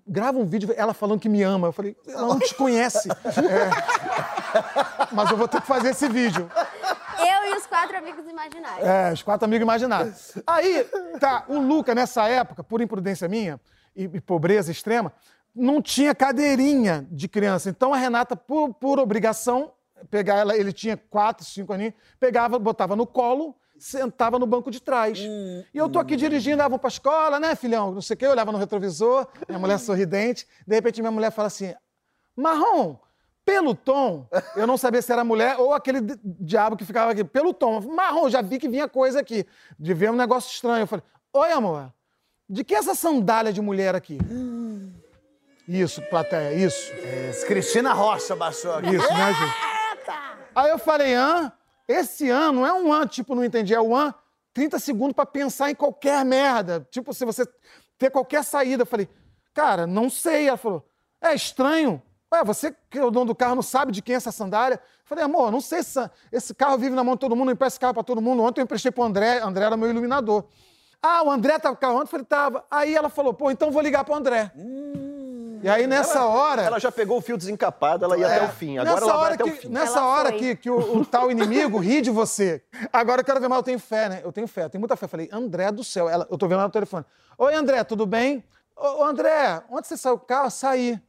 [0.08, 1.68] Grava um vídeo, ela falando que me ama.
[1.68, 3.10] Eu falei, ela não te conhece.
[3.10, 5.14] É.
[5.14, 6.50] Mas eu vou ter que fazer esse vídeo.
[7.20, 8.88] Eu e os quatro amigos imaginários.
[8.88, 10.34] É, os quatro amigos imaginários.
[10.48, 10.84] Aí,
[11.20, 13.62] tá, o Luca, nessa época, por imprudência minha
[13.96, 15.14] e, e pobreza extrema,
[15.54, 17.70] não tinha cadeirinha de criança.
[17.70, 19.72] Então a Renata, por, por obrigação,
[20.10, 24.80] pegar ela, ele tinha quatro, cinco aninhos, pegava, botava no colo, sentava no banco de
[24.82, 25.18] trás.
[25.20, 27.92] e eu tô aqui dirigindo, ah, vamos pra escola, né, filhão?
[27.92, 31.32] Não sei o quê, eu olhava no retrovisor, minha mulher sorridente, de repente minha mulher
[31.32, 31.74] fala assim,
[32.36, 32.96] Marrom,
[33.44, 37.24] pelo tom, eu não sabia se era mulher ou aquele di- diabo que ficava aqui,
[37.24, 39.46] pelo tom, Marrom, já vi que vinha coisa aqui,
[39.80, 40.84] de ver um negócio estranho.
[40.84, 41.92] Eu falei, oi, amor,
[42.48, 44.20] de que essa sandália de mulher aqui?
[45.68, 46.92] Isso, plateia, isso.
[47.30, 48.96] Esse Cristina Rocha baixou aqui.
[48.96, 49.72] Isso, né, gente?
[50.56, 51.52] Aí eu falei, hã?
[51.88, 54.14] Esse ano não é um ano, tipo, não entendi, é o ano
[54.54, 56.88] 30 segundos pra pensar em qualquer merda.
[56.92, 57.46] Tipo, se você
[57.98, 58.82] ter qualquer saída.
[58.82, 59.08] Eu falei,
[59.54, 60.48] cara, não sei.
[60.48, 60.86] Ela falou,
[61.22, 62.02] é estranho.
[62.34, 64.76] Ué, você que é o dono do carro não sabe de quem é essa sandália?
[64.76, 66.00] Eu falei, amor, não sei se
[66.32, 68.42] esse carro vive na mão de todo mundo, eu empresto esse carro pra todo mundo.
[68.42, 70.46] Ontem eu emprestei pro André, André era meu iluminador.
[71.02, 72.04] Ah, o André tava com o carro ontem?
[72.04, 72.66] Eu falei, tava.
[72.72, 74.52] Aí ela falou, pô, então vou ligar pro André.
[75.64, 76.64] E aí nessa hora...
[76.64, 78.78] Ela já pegou o fio desencapado, ela ia até o fim.
[78.78, 79.68] Agora nessa ela vai hora até que, o fim.
[79.70, 80.40] Nessa Ela hora foi.
[80.40, 82.64] que, que o, o tal inimigo ri de você.
[82.92, 84.22] Agora eu quero ver mais, eu tenho fé, né?
[84.24, 85.06] Eu tenho fé, eu tenho muita fé.
[85.06, 86.10] Eu falei, André do céu.
[86.10, 87.06] Ela, eu tô vendo ela no telefone.
[87.38, 88.44] Oi, André, tudo bem?
[88.76, 90.50] Ô, ô, André, onde você saiu do carro?
[90.50, 91.00] Saí.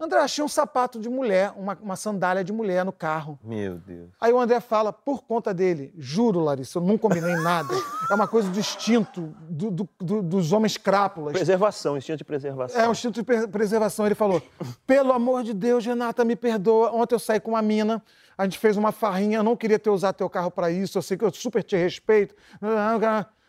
[0.00, 3.36] André, achei um sapato de mulher, uma, uma sandália de mulher no carro.
[3.42, 4.10] Meu Deus.
[4.20, 7.74] Aí o André fala, por conta dele, juro, Larissa, eu não combinei nada.
[8.08, 11.32] É uma coisa do instinto do- do- do- dos homens crápulas.
[11.32, 12.80] Preservação, instinto de preservação.
[12.80, 14.06] É, um instinto de pre- preservação.
[14.06, 14.40] Ele falou:
[14.86, 16.92] pelo amor de Deus, Renata, me perdoa.
[16.92, 18.00] Ontem eu saí com uma mina,
[18.36, 21.02] a gente fez uma farrinha, eu não queria ter usado teu carro pra isso, eu
[21.02, 22.36] sei que eu super te respeito.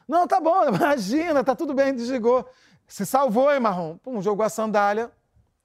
[0.07, 2.43] Não, tá bom, imagina, tá tudo bem, desligou.
[2.87, 3.97] Se salvou, hein, Marrom?
[3.97, 5.11] Pum, jogou a sandália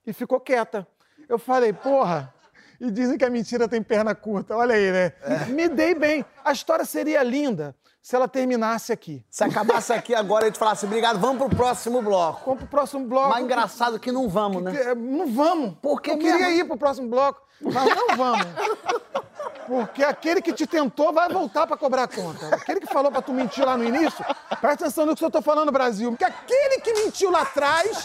[0.07, 0.87] e ficou quieta.
[1.29, 2.33] Eu falei, porra.
[2.81, 4.57] E dizem que a mentira tem perna curta.
[4.57, 5.13] Olha aí, né?
[5.49, 6.25] Me dei bem.
[6.45, 9.25] A história seria linda se ela terminasse aqui.
[9.31, 12.43] Se acabasse aqui agora e a gente falasse, obrigado, vamos pro próximo bloco.
[12.45, 13.31] Vamos pro próximo bloco.
[13.31, 14.75] Mas engraçado que não vamos, né?
[14.79, 15.77] É, Não vamos.
[15.81, 16.61] Por que Eu queria mesmo?
[16.61, 18.47] ir pro próximo bloco, mas não vamos.
[19.67, 22.55] Porque aquele que te tentou vai voltar pra cobrar conta.
[22.55, 24.25] Aquele que falou pra tu mentir lá no início,
[24.61, 26.11] presta atenção no que eu tô falando, Brasil.
[26.11, 28.05] Porque aquele que mentiu lá atrás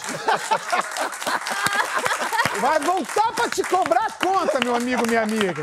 [2.60, 5.62] vai voltar pra te cobrar conta, meu amigo, minha amiga.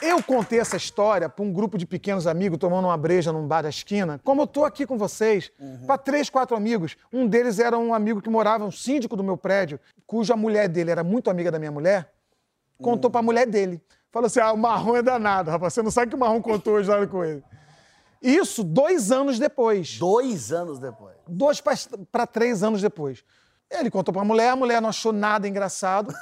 [0.00, 3.62] Eu contei essa história para um grupo de pequenos amigos tomando uma breja num bar
[3.62, 5.50] da esquina, como eu tô aqui com vocês,
[5.86, 6.96] para três, quatro amigos.
[7.12, 10.90] Um deles era um amigo que morava, um síndico do meu prédio, cuja mulher dele
[10.90, 12.12] era muito amiga da minha mulher,
[12.78, 13.82] contou para a mulher dele.
[14.16, 15.74] Falou assim: ah, o marrom é danado, rapaz.
[15.74, 17.44] Você não sabe o que o marrom contou hoje lá com ele.
[18.22, 19.98] Isso dois anos depois.
[19.98, 21.14] Dois anos depois.
[21.28, 21.62] Dois
[22.10, 23.22] para três anos depois.
[23.70, 26.14] Ele contou pra mulher, a mulher não achou nada engraçado.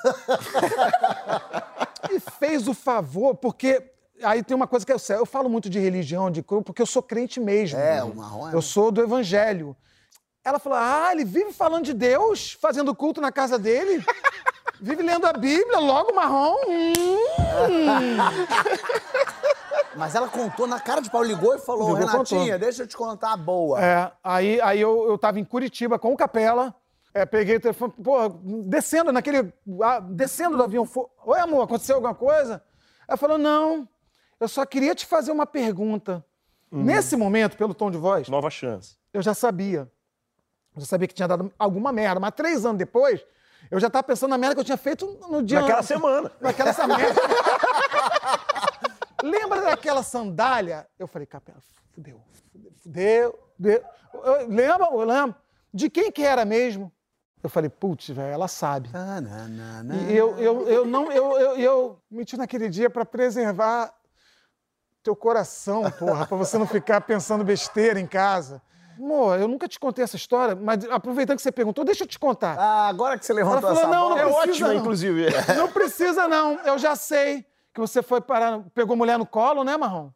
[2.11, 3.93] e fez o favor, porque
[4.25, 6.87] aí tem uma coisa que eu sei, eu falo muito de religião, de porque eu
[6.87, 7.79] sou crente mesmo.
[7.79, 8.55] É, o marrom é.
[8.57, 9.77] Eu sou do evangelho.
[10.45, 14.05] Ela falou: "Ah, ele vive falando de Deus, fazendo culto na casa dele?"
[14.81, 16.57] Vive lendo a Bíblia, logo marrom.
[16.69, 18.17] Hum.
[19.97, 22.59] Mas ela contou na cara de pau, ligou e falou, Ligou, Renatinha, contou.
[22.59, 23.83] deixa eu te contar a boa.
[23.83, 26.75] É, aí, aí eu, eu tava em Curitiba com o Capela,
[27.13, 28.29] é, peguei o telefone, pô,
[28.67, 29.53] descendo naquele.
[29.83, 30.89] ah, descendo do avião.
[31.25, 32.61] Oi, amor, aconteceu alguma coisa?
[33.07, 33.89] Ela falou: não,
[34.41, 36.25] eu só queria te fazer uma pergunta.
[36.73, 38.97] Nesse momento, pelo tom de voz, Nova chance.
[39.13, 39.89] eu já sabia.
[40.75, 43.25] Eu já sabia que tinha dado alguma merda, mas três anos depois,
[43.71, 45.61] eu já tava pensando na merda que eu tinha feito no dia.
[45.61, 46.33] Naquela semana.
[46.41, 47.21] Naquela merda.
[49.23, 50.87] Lembra daquela sandália?
[50.99, 51.59] Eu falei, Capela,
[51.95, 52.21] fudeu,
[52.53, 53.39] fudeu, fudeu.
[53.57, 53.85] fudeu.
[54.13, 55.35] Eu, lembra, eu lembro.
[55.73, 56.93] De quem que era mesmo?
[57.43, 58.89] Eu falei, putz, velho, ela sabe.
[58.95, 60.11] Ah, não, não, não.
[60.11, 63.93] E eu, eu, eu não, eu, eu, eu menti naquele dia para preservar
[65.03, 68.63] teu coração, porra, para você não ficar pensando besteira em casa.
[68.99, 72.19] Amor, eu nunca te contei essa história, mas aproveitando que você perguntou, deixa eu te
[72.19, 72.57] contar.
[72.59, 74.19] Ah, agora que você levantou Ela falou, essa não.
[74.19, 74.75] É não precisa, ótimo, não.
[74.75, 75.27] inclusive.
[75.57, 76.61] Não precisa, não.
[76.61, 80.11] Eu já sei que você foi parar, pegou mulher no colo, né, Marrom?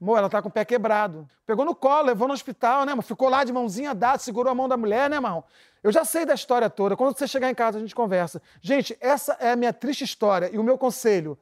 [0.00, 1.28] Amor, ela tá com o pé quebrado.
[1.44, 3.02] Pegou no colo, levou no hospital, né, amor?
[3.02, 5.42] Ficou lá de mãozinha dada, segurou a mão da mulher, né, Marrom?
[5.82, 6.96] Eu já sei da história toda.
[6.96, 8.40] Quando você chegar em casa, a gente conversa.
[8.60, 11.36] Gente, essa é a minha triste história e o meu conselho.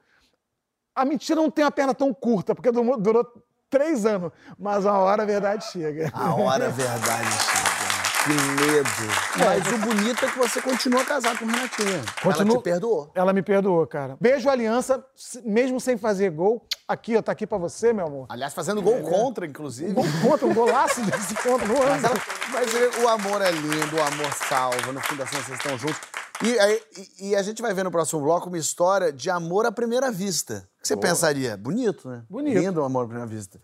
[0.95, 3.31] A mentira não tem a perna tão curta, porque durou
[3.69, 4.31] três anos.
[4.57, 6.09] Mas uma hora a verdade chega.
[6.13, 7.77] A hora a verdade chega.
[8.23, 8.89] Que medo.
[9.37, 11.93] Mas o bonito é que você continua casado com a Renatinha.
[11.95, 13.09] Ela Continuo- te perdoou.
[13.15, 14.17] Ela me perdoou, cara.
[14.19, 15.01] Beijo, aliança,
[15.45, 16.65] mesmo sem fazer gol.
[16.85, 18.25] Aqui, ó, tá aqui pra você, meu amor.
[18.27, 19.93] Aliás, fazendo gol contra, inclusive.
[19.93, 22.15] Gol contra, um golaço desse contra no Mas, ela-
[22.51, 24.91] mas o amor é lindo, o amor salva.
[24.91, 25.99] No fim das contas, vocês estão juntos.
[26.43, 26.81] E, aí-
[27.19, 30.67] e- a gente vai ver no próximo bloco uma história de amor à primeira vista.
[30.77, 31.57] O que você pensaria?
[31.57, 32.23] Bonito, né?
[32.29, 32.59] Bonito.
[32.59, 33.59] Lindo o amor à primeira vista.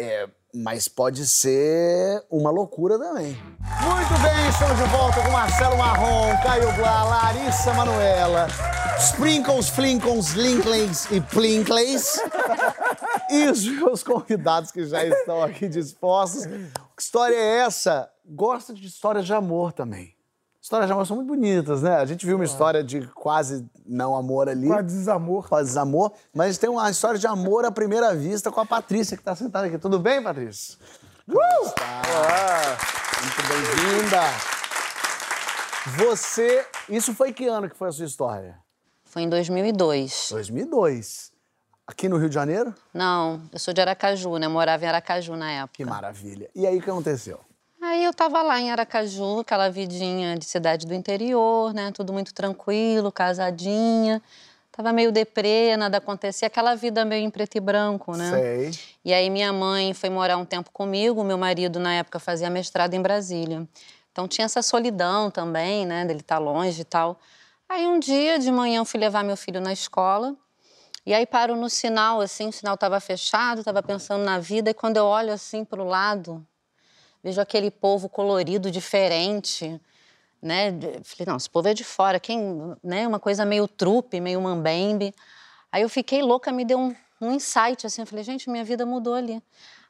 [0.00, 3.32] É, mas pode ser uma loucura também.
[3.60, 8.46] Muito bem, estamos de volta com Marcelo Marrom, Caio Blá, Larissa Manuela,
[8.98, 12.20] Sprinkles, Flinkles, Linklings e Plinkleys.
[13.30, 16.46] E os meus convidados que já estão aqui dispostos.
[16.46, 18.08] Que história é essa?
[18.24, 20.14] Gosta de histórias de amor também.
[20.68, 21.96] Histórias de amor são muito bonitas, né?
[21.96, 24.70] A gente viu uma história de quase não amor ali.
[24.70, 25.48] A desamor.
[25.48, 26.12] Quase desamor.
[26.34, 29.66] Mas tem uma história de amor à primeira vista com a Patrícia, que está sentada
[29.66, 29.78] aqui.
[29.78, 30.76] Tudo bem, Patrícia?
[31.26, 32.76] Como está?
[33.22, 34.20] Muito bem-vinda.
[36.04, 36.66] Você...
[36.86, 38.58] Isso foi que ano que foi a sua história?
[39.04, 40.28] Foi em 2002.
[40.32, 41.32] 2002.
[41.86, 42.74] Aqui no Rio de Janeiro?
[42.92, 44.46] Não, eu sou de Aracaju, né?
[44.48, 45.76] Morava em Aracaju na época.
[45.76, 46.50] Que maravilha.
[46.54, 47.40] E aí, o que aconteceu?
[47.80, 51.92] Aí eu tava lá em Aracaju, aquela vidinha de cidade do interior, né?
[51.92, 54.20] Tudo muito tranquilo, casadinha.
[54.72, 56.46] Tava meio deprê, nada acontecia.
[56.46, 58.30] Aquela vida meio em preto e branco, né?
[58.30, 58.70] Sei.
[59.04, 62.94] E aí minha mãe foi morar um tempo comigo, meu marido na época fazia mestrado
[62.94, 63.66] em Brasília.
[64.12, 67.18] Então tinha essa solidão também, né, dele estar longe e tal.
[67.68, 70.34] Aí um dia de manhã eu fui levar meu filho na escola.
[71.06, 74.74] E aí paro no sinal assim, o sinal estava fechado, estava pensando na vida e
[74.74, 76.44] quando eu olho assim para o lado,
[77.22, 79.80] vejo aquele povo colorido diferente,
[80.40, 80.72] né?
[81.02, 83.06] Falei, não, esse povo é de fora, quem, né?
[83.06, 85.14] Uma coisa meio trupe, meio mambembe.
[85.70, 88.86] Aí eu fiquei louca, me deu um, um insight, assim, eu falei, gente, minha vida
[88.86, 89.42] mudou ali.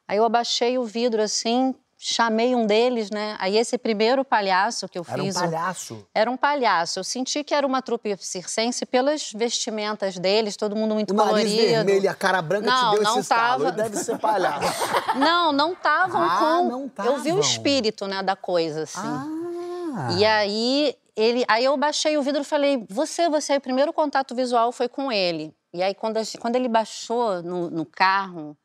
[0.07, 3.35] Aí eu abaixei o vidro, assim, chamei um deles, né?
[3.39, 5.35] Aí esse primeiro palhaço que eu Era um fiz...
[5.35, 6.07] o- palhaço.
[6.15, 6.97] Era um palhaço.
[6.99, 11.31] Eu senti que era uma trupe circense pelas vestimentas deles, todo mundo muito O nariz
[11.33, 11.57] colorido.
[11.67, 13.65] vermelho e a cara branca Não, te deu não esse estalo.
[13.65, 13.81] tava.
[13.81, 14.83] Ele deve ser palhaço.
[15.19, 16.63] Não, não estavam Ah, com.
[16.69, 18.99] não Eu vi o espírito, né, da coisa, assim.
[19.03, 20.07] Ah.
[20.17, 23.57] E aí ele, aí eu baixei o vidro e falei: "Você, você".
[23.57, 25.53] O primeiro contato visual foi com ele.
[25.73, 28.55] E aí quando, gente- quando ele baixou no, no carro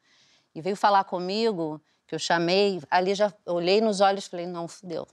[0.55, 1.81] e veio falar comigo,
[2.15, 5.07] que eu chamei, ali já olhei nos olhos e falei: "Não, fudeu".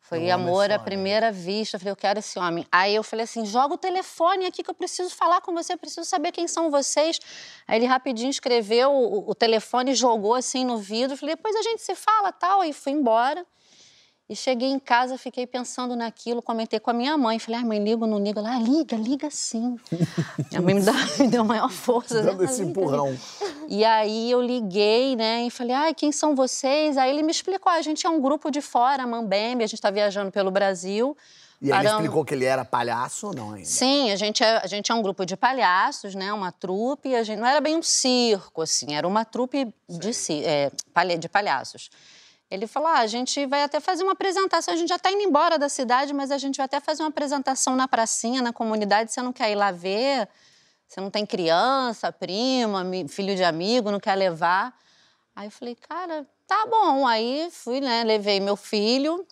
[0.00, 0.84] Foi Eu amor à homem.
[0.84, 1.76] primeira vista.
[1.76, 2.66] Eu falei, eu quero esse homem.
[2.70, 5.78] Aí eu falei assim: joga o telefone aqui que eu preciso falar com você, eu
[5.78, 7.18] preciso saber quem são vocês.
[7.66, 11.14] Aí ele rapidinho escreveu o, o telefone, jogou assim no vidro.
[11.14, 12.60] Eu falei, depois a gente se fala tal.
[12.60, 13.46] Aí fui embora.
[14.26, 17.38] E cheguei em casa, fiquei pensando naquilo, comentei com a minha mãe.
[17.38, 18.38] Falei, ai, mãe, ligo não ligo?
[18.38, 19.76] Ela, ah, liga, liga sim.
[20.50, 22.22] minha mãe me, dá- me deu maior força.
[22.22, 22.30] né?
[22.30, 23.10] Dando esse Liga, empurrão.
[23.10, 23.20] liga.
[23.68, 26.96] E aí eu liguei, né, e falei, ai, quem são vocês?
[26.96, 29.90] Aí ele me explicou, a gente é um grupo de fora, Mambembe, a gente está
[29.90, 31.14] viajando pelo Brasil.
[31.60, 33.66] E aí ele Paramos- explicou que ele era palhaço ou não ainda?
[33.68, 36.32] Sim, a gente, é, a gente é um grupo de palhaços, né?
[36.32, 37.14] Uma trupe.
[37.14, 40.10] A gente, não era bem um circo, assim, era uma trupe de,
[40.44, 40.70] é,
[41.18, 41.90] de palhaços.
[42.54, 44.72] Ele falou: ah, a gente vai até fazer uma apresentação.
[44.72, 47.08] A gente já está indo embora da cidade, mas a gente vai até fazer uma
[47.08, 49.12] apresentação na pracinha, na comunidade.
[49.12, 50.28] Você não quer ir lá ver?
[50.86, 54.72] Você não tem criança, prima, filho de amigo, não quer levar?
[55.34, 57.06] Aí eu falei, cara, tá bom.
[57.06, 58.04] Aí fui, né?
[58.04, 59.26] Levei meu filho,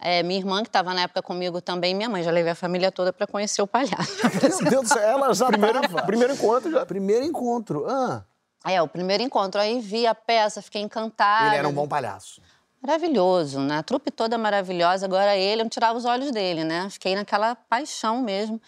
[0.00, 2.22] é, minha irmã, que estava na época comigo também, minha mãe.
[2.22, 4.16] Já levei a família toda para conhecer o palhaço.
[4.62, 6.02] Meu Deus do céu, ela já Primeiro, tava.
[6.04, 6.86] primeiro encontro já.
[6.86, 7.84] Primeiro encontro.
[7.86, 8.24] Ah,
[8.64, 9.60] É, o primeiro encontro.
[9.60, 11.48] Aí vi a peça, fiquei encantada.
[11.48, 12.40] ele era um bom palhaço.
[12.82, 13.78] Maravilhoso, né?
[13.78, 15.06] A trupe toda maravilhosa.
[15.06, 16.90] Agora ele, eu não tirava os olhos dele, né?
[16.90, 18.60] Fiquei naquela paixão mesmo.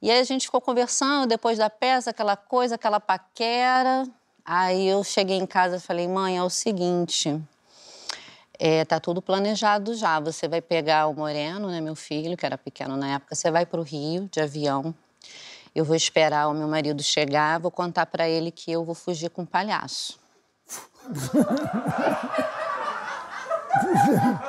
[0.00, 4.08] E aí a gente ficou conversando depois da peça, aquela coisa, aquela paquera.
[4.42, 7.38] Aí eu cheguei em casa e falei, mãe, é o seguinte,
[8.58, 10.18] é, tá tudo planejado já.
[10.18, 13.66] Você vai pegar o Moreno, né, meu filho, que era pequeno na época, você vai
[13.66, 14.94] para o Rio de avião.
[15.74, 19.30] Eu vou esperar o meu marido chegar, vou contar para ele que eu vou fugir
[19.30, 20.18] com um palhaço.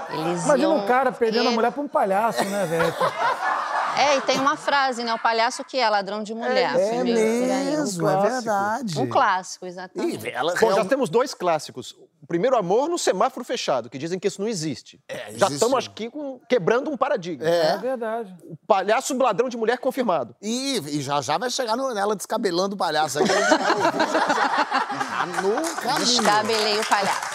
[0.10, 0.78] Eles Imagina iam...
[0.78, 2.94] um cara perdendo a É, mulher pra um palhaço, né, velho?
[3.96, 5.14] É, e tem uma frase, né?
[5.14, 6.76] O palhaço que é ladrão de mulher.
[6.76, 7.14] É por aí.
[7.14, 8.32] mesmo, é clássico.
[8.34, 9.00] verdade.
[9.00, 10.26] Um clássico, exatamente.
[10.26, 11.92] Ih, ela, Bom, já temos dois clássicos.
[12.20, 15.00] O primeiro amor no semáforo fechado, que dizem que isso não existe.
[15.08, 15.54] já existe.
[15.54, 17.48] estamos aqui com- quebrando um paradigma.
[17.48, 17.78] É É.
[17.78, 18.36] verdade.
[18.50, 20.36] O palhaço ladrão de mulher confirmado.
[20.42, 23.20] E, e já já vai chegar no- nela descabelando o palhaço.
[23.20, 23.36] Aí que a
[24.08, 24.50] já já.
[24.66, 26.00] Tá no caminho.
[26.00, 27.33] Descabelei o palhaço.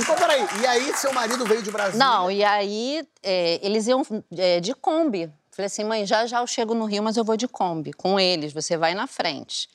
[0.00, 0.46] Então, peraí.
[0.60, 1.98] E aí, seu marido veio de Brasília?
[2.04, 4.02] Não, e aí é, eles iam
[4.36, 5.30] é, de Kombi.
[5.50, 8.18] Falei assim, mãe, já já eu chego no Rio, mas eu vou de Kombi com
[8.18, 9.68] eles, você vai na frente.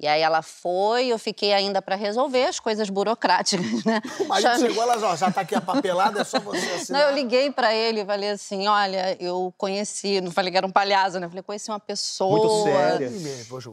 [0.00, 4.02] E aí ela foi, eu fiquei ainda para resolver as coisas burocráticas, né?
[4.18, 6.74] O marido Chamei- chegou, ela já, já tá aqui a papelada, é só você Não,
[6.74, 7.02] assinar.
[7.02, 10.72] eu liguei para ele e falei assim, olha, eu conheci, não falei que era um
[10.72, 11.28] palhaço, né?
[11.28, 12.36] Falei, conheci uma pessoa.
[12.36, 13.12] Muito séria.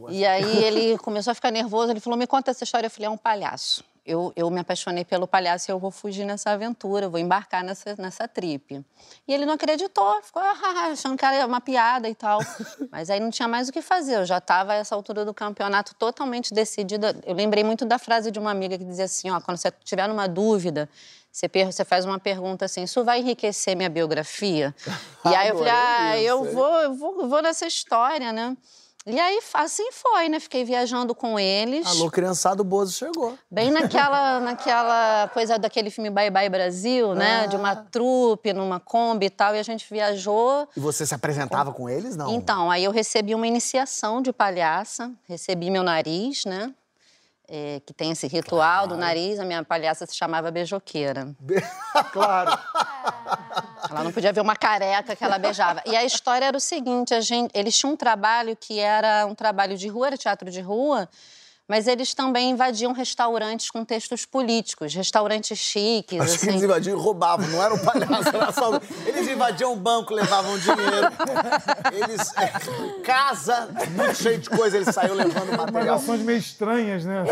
[0.09, 2.85] E aí ele começou a ficar nervoso, ele falou, me conta essa história.
[2.85, 3.83] Eu falei, é um palhaço.
[4.09, 7.95] Eu, eu me apaixonei pelo palhaço e eu vou fugir nessa aventura, vou embarcar nessa,
[7.95, 8.83] nessa trip.
[9.27, 12.39] E ele não acreditou, ficou ah, achando que era uma piada e tal.
[12.91, 15.31] Mas aí não tinha mais o que fazer, eu já estava a essa altura do
[15.31, 17.15] campeonato totalmente decidida.
[17.23, 20.07] Eu lembrei muito da frase de uma amiga que dizia assim, ó, quando você tiver
[20.07, 20.89] numa dúvida,
[21.31, 24.75] você, você faz uma pergunta assim, isso vai enriquecer minha biografia?
[25.25, 26.53] E aí eu falei, Adorei ah, eu hein?
[26.53, 28.55] vou, eu vou, eu vou nessa história, né?
[29.09, 30.39] E aí, assim foi, né?
[30.39, 31.85] Fiquei viajando com eles.
[31.87, 33.37] Alô, criançada, o Bozo chegou.
[33.49, 37.41] Bem naquela, naquela coisa daquele filme Bye Bye Brasil, né?
[37.43, 37.45] Ah.
[37.47, 39.55] De uma trupe, numa Kombi e tal.
[39.55, 40.67] E a gente viajou.
[40.77, 42.33] E você se apresentava com eles, não?
[42.33, 45.11] Então, aí eu recebi uma iniciação de palhaça.
[45.27, 46.71] Recebi meu nariz, né?
[47.51, 49.39] É, que tem esse ritual do nariz.
[49.39, 51.35] A minha palhaça se chamava Beijoqueira.
[52.13, 52.51] Claro.
[53.89, 55.81] Ela não podia ver uma careca que ela beijava.
[55.85, 59.33] E a história era o seguinte: a gente, eles tinham um trabalho que era um
[59.33, 61.09] trabalho de rua, era teatro de rua,
[61.69, 66.19] mas eles também invadiam restaurantes com textos políticos, restaurantes chiques.
[66.19, 66.49] Acho que assim.
[66.49, 68.71] eles invadiam e roubavam, não era um palhaço, era só...
[69.05, 71.07] Eles invadiam o banco, levavam dinheiro.
[71.93, 72.35] Eles...
[72.35, 72.51] é,
[73.03, 75.97] casa, muito cheio de coisa, eles saíam levando material.
[75.97, 77.23] ações meio estranhas, né?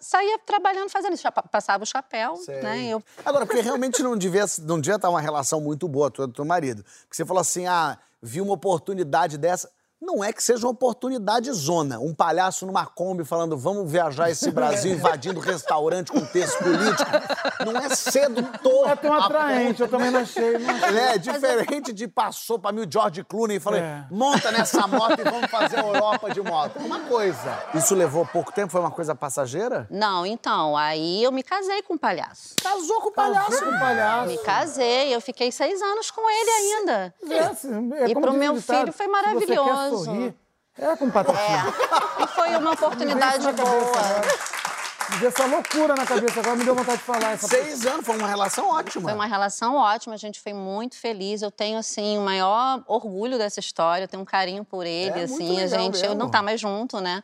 [0.00, 2.62] Saía trabalhando, fazendo isso, passava o chapéu, Sei.
[2.62, 2.86] né?
[2.86, 6.28] eu Agora, porque realmente não devia, não devia estar uma relação muito boa com o
[6.28, 6.82] teu marido.
[6.82, 9.70] Porque você falou assim, ah, vi uma oportunidade dessa.
[10.00, 11.98] Não é que seja uma oportunidade zona.
[11.98, 17.10] Um palhaço numa Kombi falando, vamos viajar esse Brasil invadindo restaurante com texto político.
[17.66, 18.88] Não é sedutor.
[18.88, 20.56] É tão atraente, eu também não achei.
[20.56, 20.98] Não achei.
[20.98, 24.04] É, diferente de passou pra mim o George Clooney e falei, É.
[24.10, 26.78] monta nessa moto e vamos fazer a Europa de moto.
[26.78, 27.58] Uma coisa.
[27.74, 28.70] Isso levou pouco tempo?
[28.70, 29.88] Foi uma coisa passageira?
[29.90, 32.54] Não, então, aí eu me casei com o palhaço.
[32.62, 33.50] Casou com o palhaço.
[33.50, 34.28] Casou com o palhaço.
[34.28, 37.14] Me casei, eu fiquei seis anos com ele ainda.
[37.30, 40.04] É, assim, é E pro meu ditado, filho foi você maravilhoso.
[40.04, 40.34] sorrir,
[40.78, 41.74] é com patrocínio.
[42.20, 43.98] E foi uma oportunidade cabeça boa.
[43.98, 44.28] agora.
[45.10, 48.04] Me veio essa loucura na cabeça agora, me deu vontade de falar essa Seis anos,
[48.04, 49.02] foi uma relação ótima.
[49.04, 51.40] Foi uma relação ótima, a gente foi muito feliz.
[51.40, 55.26] Eu tenho, assim, o maior orgulho dessa história, eu tenho um carinho por ele, É
[55.26, 55.60] muito assim.
[55.62, 56.14] A gente mesmo.
[56.14, 57.22] não tá mais junto, né?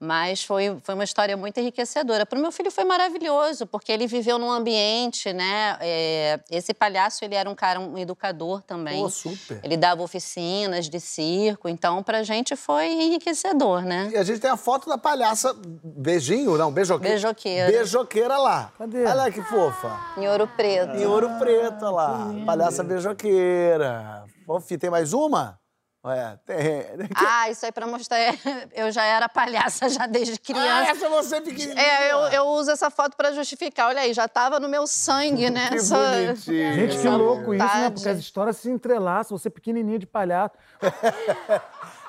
[0.00, 2.26] Mas foi, foi uma história muito enriquecedora.
[2.26, 5.78] Para o meu filho foi maravilhoso, porque ele viveu num ambiente, né?
[5.80, 9.02] é, esse palhaço, ele era um cara, um educador também.
[9.02, 9.60] Pô, super.
[9.62, 14.10] Ele dava oficinas de circo, então pra gente foi enriquecedor, né?
[14.12, 17.14] E a gente tem a foto da palhaça beijinho, não, beijoqueira.
[17.14, 17.70] Beijoqueira.
[17.70, 18.72] Beijoqueira lá.
[18.78, 19.04] Cadê?
[19.04, 20.00] Olha lá que fofa.
[20.16, 20.96] Em Ouro Preto.
[20.96, 22.34] Em ouro preto, olha lá.
[22.46, 24.24] Palhaça beijoqueira.
[24.46, 25.58] Fofi, tem mais uma?
[26.06, 27.08] É, tem.
[27.16, 28.18] Ah, isso aí pra mostrar.
[28.74, 30.90] Eu já era palhaça já desde Ah, criança.
[30.90, 31.80] essa é você pequenininha.
[31.80, 33.88] É, eu, eu uso essa foto pra justificar.
[33.88, 35.68] Olha aí, já tava no meu sangue, né?
[35.72, 36.74] Que Essa- bonitinho.
[36.74, 37.90] Gente, que Essa louco isso, né?
[37.90, 40.54] Porque as histórias se entrelaçam, você pequenininho de palhaço.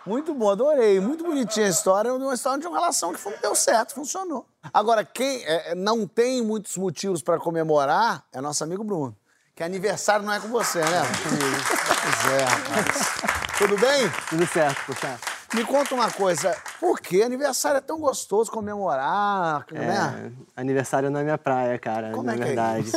[0.05, 0.99] Muito bom, adorei.
[0.99, 2.13] Muito bonitinha a história.
[2.13, 4.45] Uma história de uma relação que deu certo, funcionou.
[4.73, 9.15] Agora, quem é, não tem muitos motivos para comemorar é nosso amigo Bruno.
[9.55, 11.01] Que aniversário não é com você, né?
[11.23, 13.44] pois é, rapaz.
[13.57, 14.09] Tudo bem?
[14.29, 15.17] Tudo certo, puxa.
[15.53, 16.53] Me conta uma coisa.
[16.77, 20.33] Por que aniversário é tão gostoso comemorar, né?
[20.57, 22.91] É, aniversário não é minha praia, cara, Como na é que é verdade.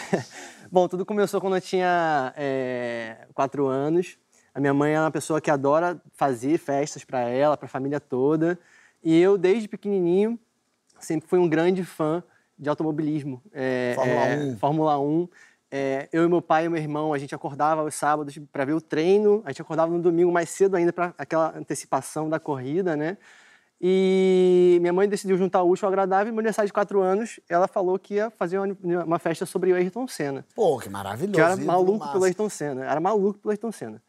[0.70, 4.18] Bom, tudo começou quando eu tinha é, quatro anos.
[4.54, 7.98] A minha mãe é uma pessoa que adora fazer festas para ela, para a família
[7.98, 8.58] toda.
[9.02, 10.38] E eu, desde pequenininho,
[11.00, 12.22] sempre fui um grande fã
[12.58, 13.42] de automobilismo.
[13.52, 14.58] É, Fórmula é, 1.
[14.58, 15.28] Fórmula 1.
[15.70, 18.72] É, eu e meu pai e meu irmão, a gente acordava aos sábados para ver
[18.72, 22.96] o treino, a gente acordava no domingo mais cedo ainda para aquela antecipação da corrida,
[22.96, 23.18] né?
[23.80, 27.38] E minha mãe decidiu juntar o útil ao agradável e meu aniversário de quatro anos,
[27.48, 30.44] ela falou que ia fazer uma, uma festa sobre o Ayrton Senna.
[30.54, 31.34] Pô, que maravilhoso.
[31.34, 32.84] Que eu era maluco pelo Ayrton Senna.
[32.84, 34.02] Era maluco pelo Ayrton Senna.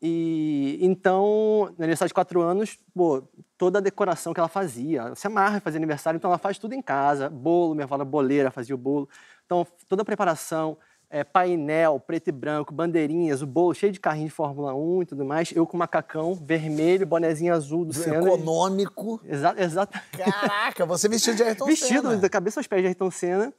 [0.00, 3.24] E então, no aniversário de quatro anos, pô,
[3.56, 5.00] toda a decoração que ela fazia.
[5.00, 7.28] Ela se amarra fazer aniversário, então ela faz tudo em casa.
[7.28, 9.08] Bolo, minha avó boleira, fazia o bolo.
[9.44, 10.78] Então, toda a preparação,
[11.10, 15.06] é, painel, preto e branco, bandeirinhas, o bolo cheio de carrinho de Fórmula 1 e
[15.06, 15.50] tudo mais.
[15.52, 18.18] Eu com macacão vermelho, bonezinho azul do Senna.
[18.18, 19.20] Econômico.
[19.24, 19.98] Exa exato.
[20.12, 22.16] Caraca, você vestido de Ayrton Vestido Senna.
[22.16, 23.52] da cabeça aos pés de Ayrton Senna.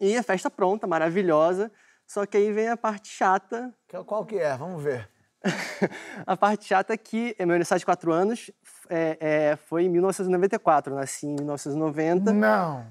[0.00, 1.70] E a festa pronta, maravilhosa.
[2.06, 3.72] Só que aí vem a parte chata.
[4.06, 4.56] Qual que é?
[4.56, 5.08] Vamos ver.
[6.26, 8.50] a parte chata é que meu aniversário de 4 anos
[8.88, 10.92] é, é, foi em 1994.
[10.92, 12.32] Eu nasci em 1990.
[12.32, 12.86] Não.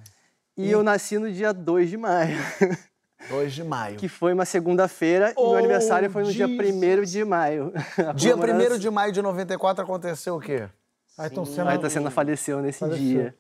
[0.55, 2.37] E, e eu nasci no dia 2 de maio.
[3.29, 3.97] 2 de maio.
[3.97, 6.75] Que foi uma segunda-feira Oh, e meu aniversário foi no dia Jesus.
[6.75, 7.73] 1 de maio.
[7.97, 10.67] A Dia comemoração- 1 de maio de 94 aconteceu o quê?
[11.17, 11.69] Ayrton A Senna.
[11.71, 12.97] Ayrton Senna faleceu nesse Faleceu.
[13.03, 13.35] dia.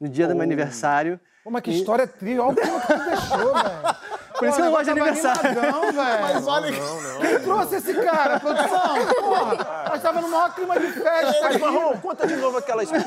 [0.00, 1.18] No dia do meu aniversário.
[1.44, 2.38] Pô, mas que história triste.
[2.38, 3.96] Olha o que tu deixou, velho.
[4.38, 5.42] Por isso que eu não gosto de aniversário.
[5.54, 6.22] Não, velho.
[6.22, 7.26] Mas olha que...
[7.26, 9.06] Quem trouxe esse cara, produção?
[9.20, 11.40] Porra, nós tava no maior clima de festa.
[11.42, 11.56] Mas.
[11.60, 13.04] Marrom, conta de novo aquela história.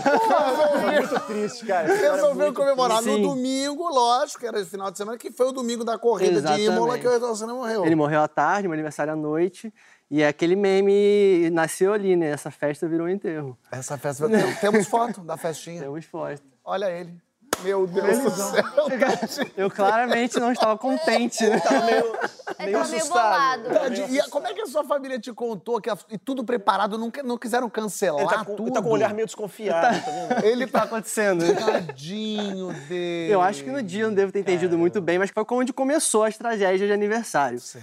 [0.99, 1.91] muito triste, cara.
[1.93, 5.51] É Resolveu comemorar no domingo, lógico, que era esse final de semana, que foi o
[5.51, 6.65] domingo da corrida Exatamente.
[6.69, 7.85] de Imola que o Ayrton Senna morreu.
[7.85, 9.73] Ele morreu à tarde, meu aniversário à noite.
[10.11, 12.31] E aquele meme nasceu ali, né?
[12.31, 13.55] Essa festa virou um enterro.
[13.71, 14.27] Essa festa...
[14.27, 15.81] tem- Temos foto da festinha.
[15.81, 16.41] Deu um esforço.
[16.65, 17.13] Olha ele.
[17.63, 18.63] Meu Deus do céu.
[19.57, 21.51] Eu claramente não estava contente, né?
[21.55, 21.85] Ele tava
[22.65, 23.63] meio assustado.
[23.63, 23.69] bolado.
[23.69, 24.09] Tadinho.
[24.09, 26.97] E a- como é que a sua família te contou que a- e tudo preparado,
[26.97, 28.67] não, não quiseram cancelar Ele tá com, tudo?
[28.69, 30.45] ele tá com um olhar meio desconfiado, tá vendo?
[30.45, 30.85] Ele O que tá tá...
[30.85, 31.43] acontecendo?
[31.55, 33.31] Tadinho dele.
[33.33, 35.73] Eu acho que no dia eu não devo ter entendido muito bem, mas foi onde
[35.73, 37.59] começou as tragédias de aniversário.
[37.59, 37.81] Sei.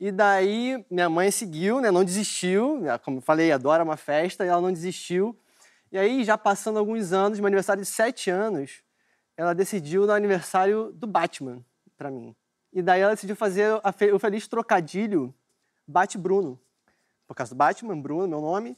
[0.00, 1.90] E daí minha mãe seguiu, né?
[1.90, 2.82] Não desistiu.
[3.04, 5.36] Como eu falei, adora uma festa e ela não desistiu.
[5.90, 8.82] E aí, já passando alguns anos, meu aniversário de sete anos,
[9.36, 11.64] ela decidiu no aniversário do Batman
[11.96, 12.34] pra mim.
[12.72, 15.34] E daí ela decidiu fazer fe- o feliz trocadilho
[15.86, 16.58] Bate Bruno.
[17.26, 18.76] Por causa do Batman, Bruno, meu nome.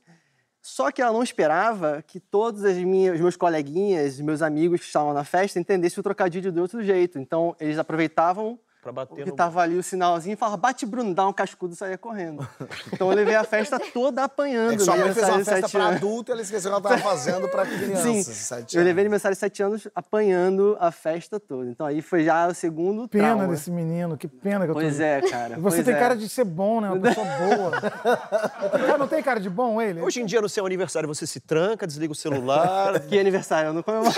[0.60, 4.86] Só que ela não esperava que todos as minhas, os meus coleguinhas, meus amigos que
[4.86, 7.18] estavam na festa entendessem o trocadilho de outro jeito.
[7.18, 9.36] Então, eles aproveitavam Pra bater que no...
[9.36, 12.46] tava ali o sinalzinho e falava, bate Bruno, dá um cascudo e saía correndo.
[12.92, 14.74] Então eu levei a festa toda apanhando.
[14.74, 15.96] É que sua no mãe fez uma festa anos.
[15.96, 18.26] adulto e ela esqueceu que ela tava fazendo pra crianças.
[18.26, 21.68] Sim, eu levei aniversário de sete anos apanhando a festa toda.
[21.68, 23.48] Então aí foi já o segundo Pena trauma.
[23.48, 25.56] desse menino, que pena que eu tô Pois é, cara.
[25.58, 25.98] E Você tem é.
[25.98, 26.88] cara de ser bom, né?
[26.88, 27.72] Uma pessoa boa.
[28.86, 30.00] Cara, não tem cara de bom ele?
[30.00, 33.00] Hoje em dia, no seu aniversário, você se tranca, desliga o celular.
[33.08, 33.70] Que aniversário?
[33.70, 34.14] Eu não comemoro.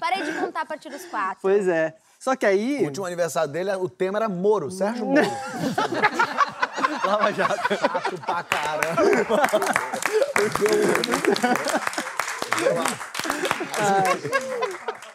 [0.00, 1.38] Parei de contar a partir dos quatro.
[1.42, 1.96] pois é.
[2.24, 2.78] Só que aí...
[2.80, 5.20] O último aniversário dele, o tema era Moro, Sérgio Moro.
[7.04, 7.76] Lava Jato.
[7.76, 9.42] Chato pra caramba.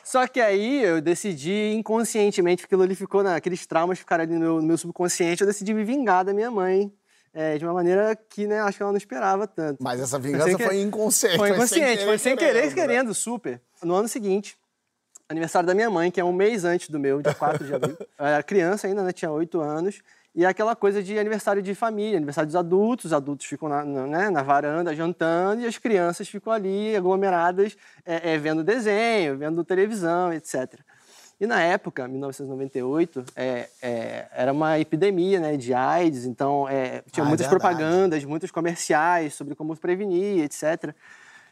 [0.03, 4.39] Só que aí eu decidi inconscientemente, porque ali ficou, na, aqueles traumas ficaram ali no
[4.39, 6.93] meu, no meu subconsciente, eu decidi me vingar da minha mãe.
[7.33, 9.83] é, de uma maneira que, né, acho que ela não esperava tanto.
[9.83, 11.37] Mas essa Foi vingança sem que- foi inconsciente.
[11.37, 12.75] Foi inconsciente, foi sem querer, querendo, né?
[12.75, 13.61] querendo, super.
[13.83, 14.58] No ano seguinte,
[15.29, 17.95] aniversário da minha mãe, que é um mês antes do meu, dia 4 de abril.
[18.17, 19.11] Eu era criança ainda, né?
[19.13, 20.01] Tinha 8 anos.
[20.35, 23.83] E é aquela coisa de aniversário de família, aniversário dos adultos, os adultos ficam na,
[23.83, 27.75] na, né, na varanda jantando e as crianças ficam ali aglomeradas,
[28.05, 30.79] é, é, vendo desenho, vendo televisão, etc.
[31.41, 37.23] E na época, 1998, é, é, era uma epidemia né, de AIDS, então é, tinha
[37.23, 37.49] Ah, é muitas verdade.
[37.49, 40.93] propagandas, muitos comerciais sobre como prevenir, etc.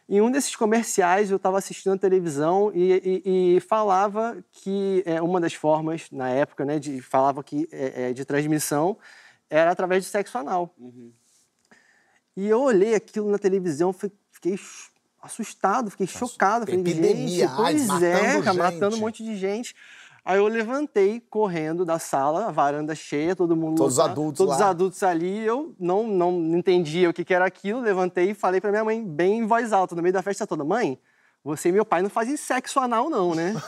[0.09, 5.21] Em um desses comerciais, eu estava assistindo a televisão e, e- e falava que é,
[5.21, 8.97] uma das formas, na época, né, de, falava que é, é, de transmissão
[9.49, 10.73] era através de sexo anal.
[12.35, 14.57] E eu olhei aquilo na televisão, fi- fiquei
[15.21, 16.65] assustado, fiquei chocado.
[16.65, 19.75] Falei, epidemia, gente, pois AIDS, é, matando cara, matando um monte de gente.
[20.27, 23.77] Aí eu levantei correndo da sala, a varanda cheia, todo mundo.
[23.77, 24.69] Todos lotado, adultos Todos lá.
[24.71, 25.45] adultos ali.
[25.45, 29.01] Eu não, não entendia o que, que era aquilo, levantei e falei pra minha mãe,
[29.01, 30.99] bem em voz alta, no meio da festa toda: Mãe,
[31.41, 33.53] você e meu pai não fazem sexo anal, não, né?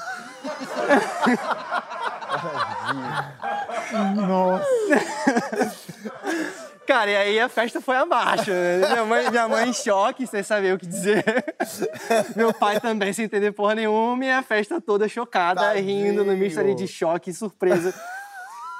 [4.27, 4.65] Nossa.
[6.89, 8.49] Cara, e aí a festa foi abaixo.
[8.49, 11.23] Minha mãe, minha mãe em choque, sem saber o que dizer.
[12.35, 16.07] Meu pai também sem entender porra nenhuma e a festa toda chocada, Tadinho.
[16.07, 17.93] rindo no misto ali de choque e surpresa.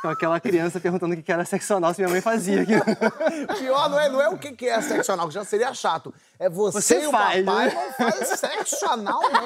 [0.01, 2.65] Com aquela criança perguntando o que era sexo anal, se minha mãe fazia.
[3.59, 6.11] Pior não é, não é o que que é sexo anal, que já seria chato.
[6.39, 7.75] É você, Você e o faz, papai né?
[7.75, 9.39] não faz sexo anal, não.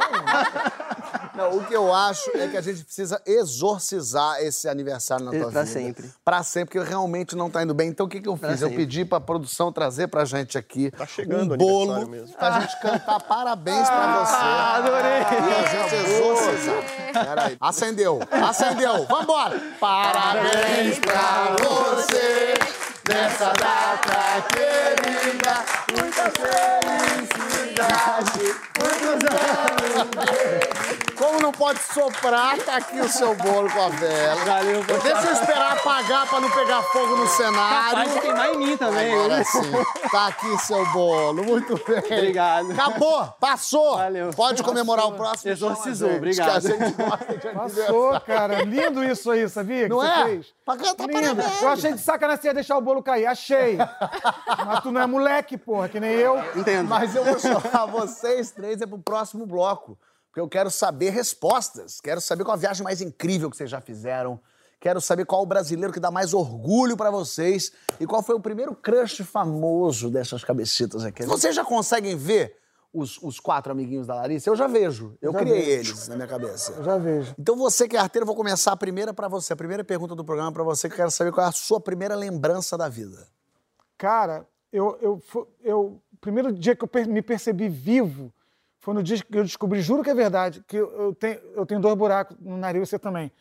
[1.35, 1.57] não.
[1.57, 5.63] O que eu acho é que a gente precisa exorcizar esse aniversário na tua Pra
[5.63, 5.65] vida.
[5.65, 6.09] sempre.
[6.23, 7.89] Pra sempre, porque realmente não tá indo bem.
[7.89, 8.61] Então o que, que eu fiz?
[8.61, 12.35] Eu pedi pra produção trazer pra gente aqui Tá chegando um bolo mesmo.
[12.37, 14.35] pra gente cantar parabéns pra você.
[14.35, 15.21] Ah, adorei!
[15.21, 16.83] E a gente exorcizar.
[17.25, 17.57] Peraí.
[17.59, 19.05] Acendeu, acendeu.
[19.05, 19.59] Vambora!
[19.79, 22.53] Parabéns pra você
[23.07, 25.65] nessa data querida.
[25.91, 27.73] Muita felicidade.
[27.73, 28.53] viagem.
[28.73, 29.17] Como
[31.43, 34.45] não pode soprar, tá aqui o seu bolo com a vela.
[34.45, 38.09] Valeu, Deixa eu esperar apagar pra não pegar fogo no cenário.
[38.09, 39.13] Pode queimar em mim também.
[39.13, 39.71] Agora sim.
[40.09, 41.43] Tá aqui seu bolo.
[41.43, 41.97] Muito bem.
[41.99, 42.71] Obrigado.
[42.71, 43.97] Acabou, passou.
[43.97, 44.29] Valeu.
[44.31, 45.51] Pode comemorar o próximo.
[45.51, 46.61] Exorcizou, gente, obrigado.
[46.61, 48.63] Que a gente gosta de Passou, cara.
[48.63, 49.83] Lindo isso aí, sabia?
[49.83, 50.23] que Não você é?
[50.23, 50.45] fez?
[50.65, 51.35] Pra cantar Lindo.
[51.35, 51.61] parabéns.
[51.61, 53.25] Eu achei de sacanagem você ia deixar o bolo cair.
[53.25, 53.77] Achei.
[54.65, 56.41] Mas tu não é moleque, porra, que nem eu.
[56.55, 56.87] Entendo.
[56.87, 59.97] Mas eu vou chamar vocês três é pro próximo bloco.
[60.33, 62.01] Porque eu quero saber respostas.
[62.01, 64.39] Quero saber qual a viagem mais incrível que vocês já fizeram.
[64.79, 67.71] Quero saber qual o brasileiro que dá mais orgulho pra vocês.
[67.99, 71.23] E qual foi o primeiro crush famoso dessas cabecitas aqui.
[71.23, 72.57] Vocês já conseguem ver
[72.91, 74.49] os, os quatro amiguinhos da Larissa?
[74.49, 75.15] Eu já vejo.
[75.21, 75.91] Eu Já criei vejo.
[75.91, 76.71] eles na minha cabeça.
[76.71, 77.35] Eu já vejo.
[77.37, 79.53] Então você que é arteiro, eu vou começar a primeira pra você.
[79.53, 81.79] A primeira pergunta do programa pra você, que eu quero saber qual é a sua
[81.79, 83.27] primeira lembrança da vida.
[83.99, 85.23] Cara, eu, eu,
[85.61, 88.33] eu, o primeiro dia que eu me percebi vivo
[88.83, 91.79] foi no dia que eu descobri, juro que é verdade, que eu, tenho, eu tenho
[91.79, 93.31] dois buracos no nariz, você também.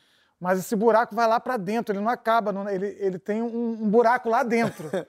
[0.40, 3.70] Mas esse buraco vai lá pra dentro, ele não acaba, não- ele, ele tem um,
[3.82, 4.88] um buraco lá dentro.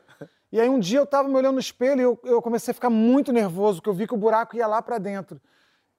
[0.52, 2.76] E aí um dia eu tava me olhando no espelho e eu, eu comecei a
[2.76, 5.42] ficar muito nervoso, porque eu vi que o buraco ia lá pra dentro.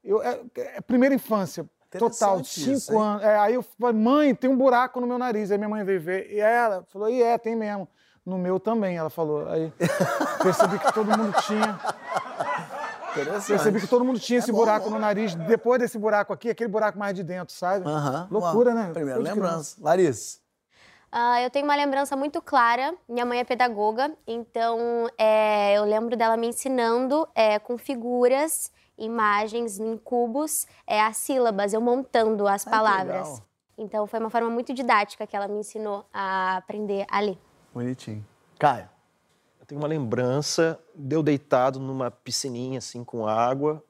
[0.05, 1.68] Eu, é, é primeira infância,
[1.99, 3.24] total, cinco isso, anos.
[3.24, 5.51] É, aí eu falei, mãe, tem um buraco no meu nariz.
[5.51, 6.30] Aí minha mãe veio ver.
[6.30, 7.89] E ela falou, e é, tem mesmo.
[8.24, 9.49] No meu também, ela falou.
[9.49, 9.72] Aí
[10.41, 11.76] percebi que todo mundo tinha.
[13.47, 14.95] Percebi que todo mundo tinha esse bom, buraco bom.
[14.97, 15.35] no nariz.
[15.35, 17.85] Depois desse buraco aqui, aquele buraco mais de dentro, sabe?
[18.31, 18.83] Loucura, Uau.
[18.83, 18.93] né?
[18.93, 19.77] Primeira lembrança.
[19.81, 20.39] Larissa.
[21.17, 22.93] Ah, eu tenho uma lembrança muito clara.
[23.09, 29.79] Minha mãe é pedagoga, então é, eu lembro dela me ensinando é, com figuras, imagens
[29.79, 33.41] em cubos, é, as sílabas, eu montando as Ai, palavras.
[33.79, 37.39] Então foi uma forma muito didática que ela me ensinou a aprender a ler.
[37.73, 38.27] Bonitinho.
[38.59, 38.93] Caio.
[39.65, 43.83] Eu tenho uma lembrança de eu deitado numa piscininha assim com água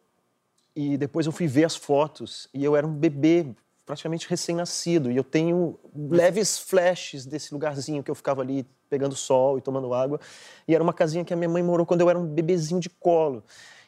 [0.75, 3.45] e depois eu fui ver as fotos e eu era um bebê
[3.85, 9.59] praticamente recém-nascido e eu tenho leves flashes desse lugarzinho que eu ficava ali pegando sol
[9.59, 10.21] e tomando água
[10.69, 12.89] e era uma casinha que a minha mãe morou quando eu era um bebezinho de
[12.89, 13.43] colo.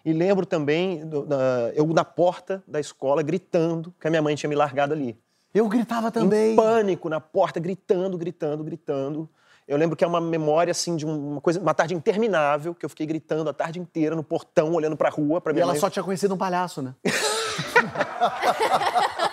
[0.04, 4.34] E lembro também do- da- eu na porta da escola gritando que a minha mãe
[4.34, 5.16] tinha me largado ali
[5.54, 6.54] Eu gritava também.
[6.54, 9.30] em pânico na porta, gritando, gritando, gritando.
[9.68, 12.84] Eu lembro que é uma memória assim de um- uma coisa, uma tarde interminável que
[12.84, 15.72] eu fiquei gritando a tarde inteira no portão, olhando pra rua, para E minha ela
[15.72, 15.80] mãe.
[15.80, 16.94] só tinha conhecido um palhaço, né?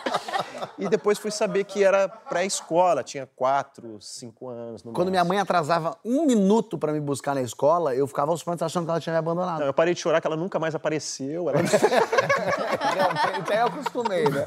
[0.77, 4.83] E depois fui saber que era pré-escola, tinha quatro, cinco anos.
[4.83, 8.43] no Quando minha mãe atrasava um minuto pra me buscar na escola, eu ficava aos
[8.43, 9.59] prantos achando que ela tinha me abandonado.
[9.59, 11.49] Não, eu parei de chorar que ela nunca mais apareceu.
[11.49, 11.59] Ela...
[12.93, 14.43] Realmente, aí eu acostumei, né?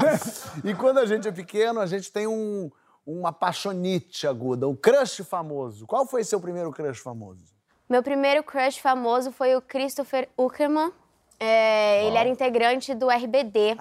[0.64, 2.70] E quando a gente é pequeno, a gente tem um,
[3.06, 5.86] uma paixonite aguda, um crush famoso.
[5.86, 7.44] Qual foi seu primeiro crush famoso?
[7.88, 10.92] Meu primeiro crush famoso foi o Christopher Uckerman.
[11.38, 13.76] É, ele era integrante do RBD.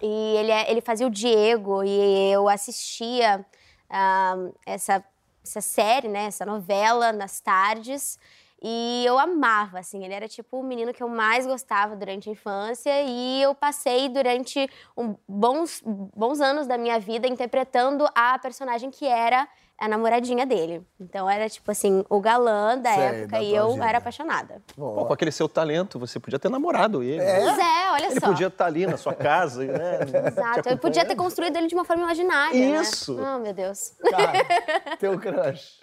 [0.00, 3.44] E ele, é- ele fazia o Diego e eu assistia
[3.90, 5.04] ah, essa,
[5.44, 8.18] essa série, né, essa novela nas tardes.
[8.62, 12.32] E eu amava, assim, ele era tipo o menino que eu mais gostava durante a
[12.32, 18.90] infância e eu passei durante um, bons, bons anos da minha vida interpretando a personagem
[18.90, 19.48] que era
[19.78, 20.86] a namoradinha dele.
[21.00, 24.60] Então era tipo assim, o galã da Sei, época da e eu era apaixonada.
[24.76, 27.24] Pô, com aquele seu talento, você podia ter namorado ele.
[27.24, 28.26] Pois é, olha Ele só.
[28.26, 30.00] podia estar ali na sua casa, né?
[30.28, 33.14] Exato, eu podia ter construído ele de uma forma imaginária, Isso.
[33.14, 33.34] né?
[33.34, 33.94] Oh, meu Deus.
[34.10, 34.32] Cara,
[35.00, 35.80] teu crush.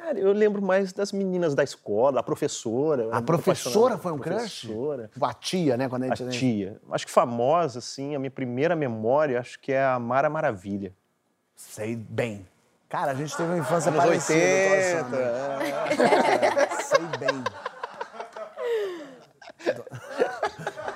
[0.00, 3.08] Cara, eu lembro mais das meninas da escola, a professora.
[3.10, 4.66] A professora foi um pela crush?
[4.66, 5.08] Professora.
[5.12, 5.88] Tipo, a tia, né?
[5.88, 6.38] Quando a A gente...
[6.38, 6.80] tia.
[6.92, 10.94] Acho que famosa, assim, a minha primeira memória, acho que é a Mara Maravilha.
[11.56, 12.46] Sei bem.
[12.88, 14.38] Cara, a gente teve uma infância Anos parecida.
[14.38, 15.16] eu tô 80.
[15.16, 15.16] achando.
[16.62, 16.82] é.
[16.82, 17.44] Sei bem.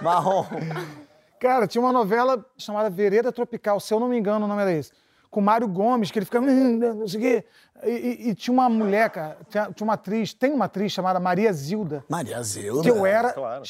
[0.00, 0.46] Marrom.
[1.38, 4.72] Cara, tinha uma novela chamada Vereda Tropical, se eu não me engano, o nome era
[4.72, 4.92] esse.
[5.32, 6.46] Com Mário Gomes, que ele ficava.
[6.46, 7.44] "Hum, Não sei o quê.
[7.84, 11.18] E, e- e tinha uma mulher, cara, tinha, tinha uma atriz, tem uma atriz chamada
[11.18, 12.82] Maria Zilda, Maria Zilda.
[12.82, 13.62] que eu era claro.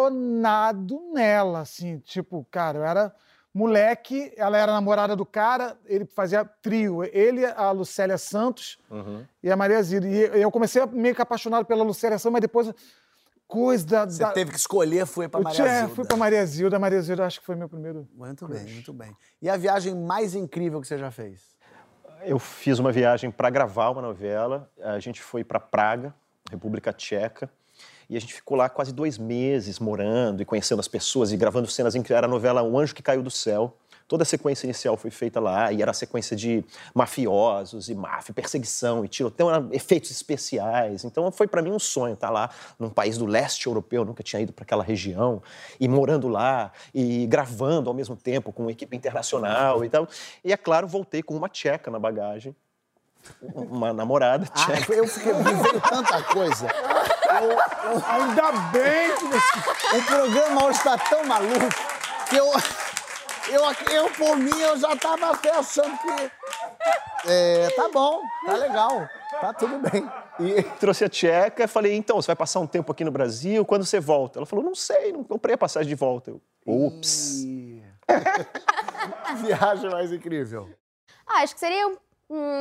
[0.00, 3.14] chonado nela, assim, tipo, cara, eu era
[3.54, 8.78] moleque, ela era namorada do cara, ele fazia trio, ele, a Lucélia Santos
[9.42, 10.06] e a Maria Zilda.
[10.06, 12.70] E eu comecei meio que apaixonado pela Lucélia Santos, mas depois
[13.46, 14.04] coisa da...
[14.06, 15.94] Você da- teve que escolher, foi pra eu Maria tinha- Zilda.
[15.94, 18.08] fui pra Maria Zilda, a Maria Zilda acho que foi meu primeiro...
[18.14, 19.16] Muito bem, muito bem.
[19.40, 21.40] E a viagem mais incrível que você já fez?
[22.24, 24.68] Eu fiz uma viagem para gravar uma novela.
[24.82, 26.14] A gente foi para Praga,
[26.50, 27.48] República Tcheca.
[28.08, 31.68] E a gente ficou lá quase dois meses morando e conhecendo as pessoas e gravando
[31.68, 33.76] cenas em que era a novela Um Anjo que Caiu do Céu.
[34.08, 38.32] Toda a sequência inicial foi feita lá e era a sequência de mafiosos e máfia,
[38.32, 41.04] perseguição e tiroteio, eram efeitos especiais.
[41.04, 44.40] Então foi para mim um sonho estar lá num país do leste europeu, nunca tinha
[44.42, 45.42] ido para aquela região
[45.80, 50.08] e morando lá e gravando ao mesmo tempo com uma equipe internacional e tal.
[50.44, 52.54] E é claro, voltei com uma tcheca na bagagem.
[53.42, 54.92] Uma namorada tcheca.
[54.92, 56.66] Ah, eu fiquei, me veio tanta coisa.
[56.68, 59.96] Eu- eu- Ainda bem que você...
[59.98, 61.66] o programa hoje tá tão maluco
[62.30, 62.46] que eu,
[63.50, 66.30] eu, eu por mim, eu já tava até achando que.
[67.28, 69.08] É, tá bom, tá legal,
[69.40, 70.08] tá tudo bem.
[70.40, 73.64] E trouxe a tcheca e falei, então, você vai passar um tempo aqui no Brasil,
[73.64, 74.38] quando você volta?
[74.38, 76.30] Ela falou, não sei, não comprei a passagem de volta.
[76.30, 77.44] Eu, ups.
[79.42, 80.68] Viagem mais incrível.
[81.26, 81.96] Ah, acho que seria um-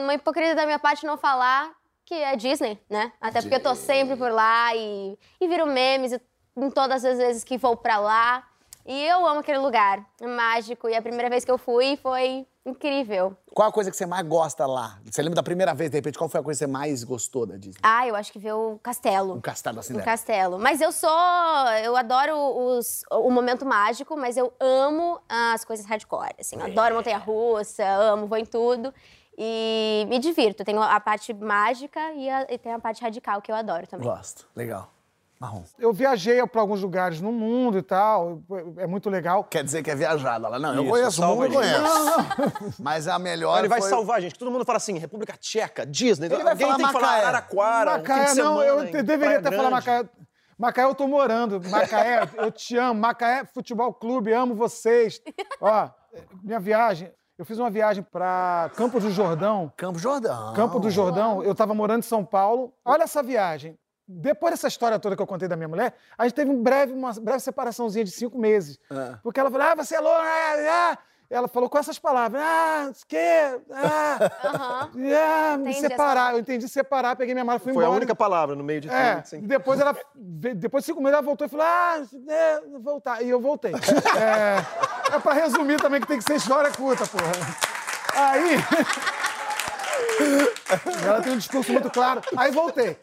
[0.04, 1.72] uma hipocrisia da minha parte não falar
[2.04, 3.12] que é Disney, né?
[3.20, 6.22] Até porque eu tô sempre por lá e, e viro memes e-
[6.58, 8.44] em todas as vezes que vou pra lá.
[8.86, 10.88] E eu amo aquele lugar, é mágico.
[10.88, 13.36] E a primeira vez que eu fui foi incrível.
[13.54, 15.00] Qual a coisa que você mais gosta lá?
[15.06, 17.46] Você lembra da primeira vez, de repente, qual foi a coisa que você mais gostou
[17.46, 17.80] da Disney?
[17.82, 19.38] Ah, eu acho que ver o castelo.
[19.38, 20.06] O Castelo da Um Cinderela.
[20.12, 20.60] castelo.
[20.60, 21.10] Mas eu sou.
[21.84, 26.36] Eu adoro os, o momento mágico, mas eu amo as coisas hardcore.
[26.40, 28.94] Assim, eu adoro montanha russa, amo, vou em tudo.
[29.38, 30.64] E me divirto.
[30.64, 34.08] Tenho a parte mágica e, a, e tem a parte radical que eu adoro também.
[34.08, 34.48] Gosto.
[34.56, 34.90] Legal.
[35.40, 35.64] Marrom.
[35.78, 38.42] Eu viajei para alguns lugares no mundo e tal,
[38.78, 39.44] é muito legal.
[39.44, 40.48] Quer dizer que é viajada.
[40.48, 41.82] Ela, não, eu Isso, conheço o mundo, a gente.
[41.82, 42.82] conheço.
[42.82, 43.90] Mas a melhor ele vai foi...
[43.90, 44.40] salvar a gente.
[44.40, 46.28] Todo mundo fala assim, República Tcheca, Disney.
[46.28, 47.22] Ele vai Alguém falar tem que falar Macaé.
[47.24, 49.70] Araraquara, um Macaé, de não, eu deveria Praia até falar.
[49.70, 50.10] Macaé.
[50.58, 51.62] Macaé, eu tô morando.
[51.70, 53.00] Macaé, eu te amo.
[53.00, 55.22] Macaé Futebol Clube, amo vocês.
[55.60, 55.90] Ó,
[56.42, 59.72] minha viagem, eu fiz uma viagem para Campos do Jordão.
[59.76, 60.54] Campo Jordão.
[60.54, 62.74] Campo do Jordão, eu tava morando em São Paulo.
[62.86, 63.78] Olha essa viagem.
[64.08, 66.94] Depois dessa história toda que eu contei da minha mulher, a gente teve um breve,
[66.94, 68.80] uma breve separaçãozinha de cinco meses.
[68.92, 69.16] É.
[69.24, 70.98] Porque ela falou, ah, você é louca, ah, ah.
[71.28, 73.60] Ela falou com essas palavras, ah, o quê?
[73.74, 74.92] Ah, Aham.
[75.54, 76.28] ah, me separar.
[76.28, 77.98] essa- Eu entendi separar, peguei minha mala e fui Foi a embora.
[77.98, 78.96] única palavra no meio de tudo.
[78.98, 79.40] É, assim.
[79.42, 81.98] depois ela, depois de cinco meses, ela voltou e falou, ah,
[82.30, 83.24] é, voltar.
[83.24, 83.72] E eu voltei.
[84.16, 87.32] É, é pra resumir também que tem que ser história curta, porra.
[88.16, 88.58] Aí...
[91.06, 92.22] Ela tem um discurso muito claro.
[92.36, 92.98] Aí voltei.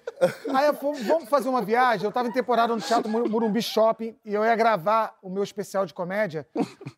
[0.54, 2.04] Aí eu vamos fazer uma viagem.
[2.04, 5.42] Eu tava em temporada no Teatro Mur- Murumbi Shopping e eu ia gravar o meu
[5.42, 6.46] especial de comédia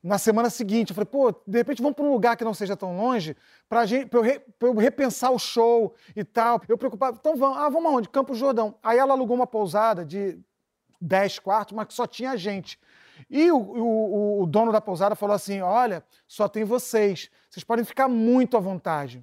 [0.03, 0.91] na semana seguinte.
[0.91, 3.37] Eu falei, pô, de repente vamos pra um lugar que não seja tão longe
[3.69, 6.61] pra, gente, pra, eu, re- pra eu repensar o show e tal.
[6.69, 7.19] Eu preocupado.
[7.21, 7.59] Então vamos.
[7.59, 8.09] Ah, vamos aonde?
[8.09, 8.75] Campo Jordão.
[8.83, 10.39] Aí ela alugou uma pousada de
[11.01, 12.79] 10 quartos, mas que só tinha gente.
[13.31, 17.29] E o, o- o dono da pousada falou assim: olha, só tem vocês.
[17.51, 19.23] Vocês podem ficar muito à vontade.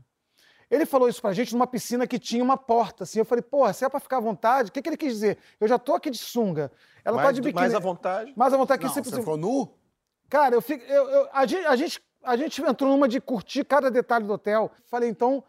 [0.71, 3.19] Ele falou isso pra gente numa piscina que tinha uma porta, assim.
[3.19, 5.37] Eu falei, porra, se é pra ficar à vontade, o que, que ele quis dizer?
[5.59, 6.71] Eu já tô aqui de sunga.
[7.03, 7.59] Ela tá mais, de do- biquíni.
[7.61, 8.33] mais à vontade.
[8.37, 9.09] Mais à vontade que Não, sempre.
[9.09, 9.69] você ficou nu?
[10.29, 10.83] Cara, eu fico.
[10.85, 14.31] eu- eu- a, gente, a, gente, a gente entrou numa de curtir cada detalhe do
[14.31, 14.71] hotel.
[14.85, 15.43] Falei, então,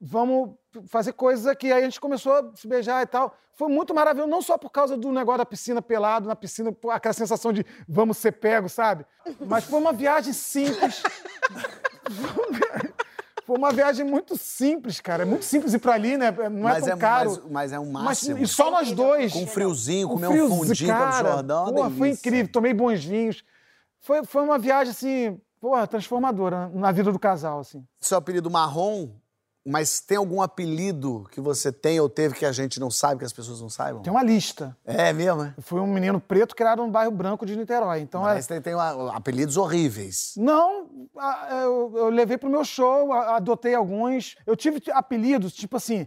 [0.00, 0.56] vamos
[0.88, 1.70] fazer coisas aqui.
[1.72, 3.32] Aí a gente começou a se beijar e tal.
[3.52, 7.12] Foi muito maravilhoso, não só por causa do negócio da piscina pelado, na piscina, aquela
[7.12, 9.06] sensação de vamos ser pego, sabe?
[9.46, 11.00] Mas foi uma viagem simples.
[13.46, 15.22] Foi uma viagem muito simples, cara.
[15.22, 16.30] É muito simples ir pra ali, né?
[16.30, 17.30] Não é mas, tão é, caro.
[17.30, 18.38] mas, mas é um Mas, máximo.
[18.38, 19.32] e só nós dois.
[19.32, 22.52] Com friozinho, Com comer um friozinho, fundinho Campo cara, Jordão, é porra, foi incrível.
[22.52, 23.44] Tomei bons vinhos.
[24.00, 27.86] Foi, foi uma viagem, assim, porra, transformadora na vida do casal, assim.
[28.00, 29.10] Seu apelido marrom,
[29.66, 33.24] mas tem algum apelido que você tem ou teve que a gente não sabe, que
[33.24, 34.02] as pessoas não saibam?
[34.02, 34.76] Tem uma lista.
[34.84, 35.54] É mesmo, é?
[35.60, 38.00] Fui um menino preto criado no bairro branco de Niterói.
[38.00, 38.48] Então, Mas é...
[38.48, 40.34] tem, tem uma- apelidos horríveis.
[40.36, 40.86] Não,
[41.50, 44.36] eu, eu levei pro meu show, adotei alguns.
[44.46, 46.06] Eu tive apelidos, tipo assim,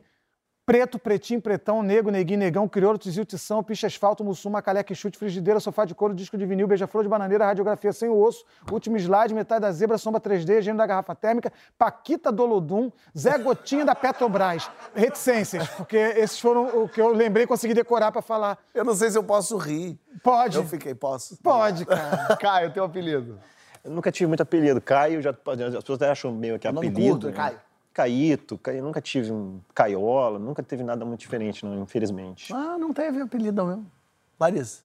[0.68, 5.62] preto, pretinho, pretão, negro, neguinho, negão, crioulo, tizil, tição, picha, asfalto, mussuma, caleque, chute, frigideira,
[5.62, 9.34] sofá de couro, disco de vinil, beija-flor de bananeira, radiografia sem o osso, último slide,
[9.34, 14.70] metade da zebra, sombra 3D, gênio da garrafa térmica, Paquita Dolodum, Zé Gotinha da Petrobras.
[14.94, 18.58] Reticências, porque esses foram o que eu lembrei e consegui decorar pra falar.
[18.76, 19.98] Eu não sei se eu posso rir.
[20.22, 20.58] Pode.
[20.58, 21.38] Eu fiquei, posso?
[21.42, 22.36] Pode, cara.
[22.36, 23.40] Caio, teu apelido.
[23.86, 24.82] Eu nunca tive muito apelido.
[24.82, 27.10] Caio, já, as pessoas até acham meio que nome apelido.
[27.12, 27.34] curto, né?
[27.34, 27.67] Caio.
[27.98, 32.54] Caíto, Caio, nunca tive um Caiola, nunca teve nada muito diferente, não, infelizmente.
[32.54, 33.92] Ah, não teve apelido não mesmo.
[34.40, 34.84] Larissa.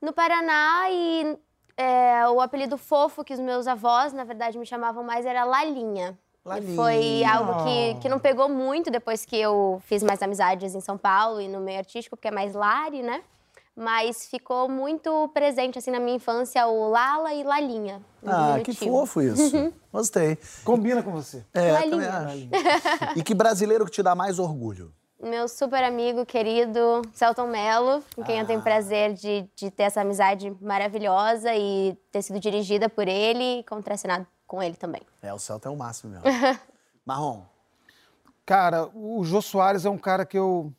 [0.00, 1.36] No Paraná e
[1.76, 6.16] é, o apelido fofo que os meus avós, na verdade, me chamavam mais era Lalinha.
[6.44, 6.76] E Lalinha.
[6.76, 10.96] foi algo que, que não pegou muito depois que eu fiz mais amizades em São
[10.96, 13.24] Paulo e no meio artístico, porque é mais Lari, né?
[13.76, 18.00] Mas ficou muito presente, assim, na minha infância, o Lala e Lalinha.
[18.26, 19.72] Ah, que fofo isso.
[19.92, 20.38] Gostei.
[20.64, 21.44] Combina com você.
[21.52, 22.10] É, Lalinha.
[22.10, 23.18] também acho.
[23.18, 24.92] E que brasileiro que te dá mais orgulho?
[25.22, 30.00] Meu super amigo, querido Celton Mello, com quem eu tenho prazer de, de ter essa
[30.00, 35.02] amizade maravilhosa e ter sido dirigida por ele e contracenado com ele também.
[35.22, 36.24] É, o Celta é o máximo mesmo.
[37.04, 37.44] Marrom,
[38.46, 40.72] Cara, o Jô Soares é um cara que eu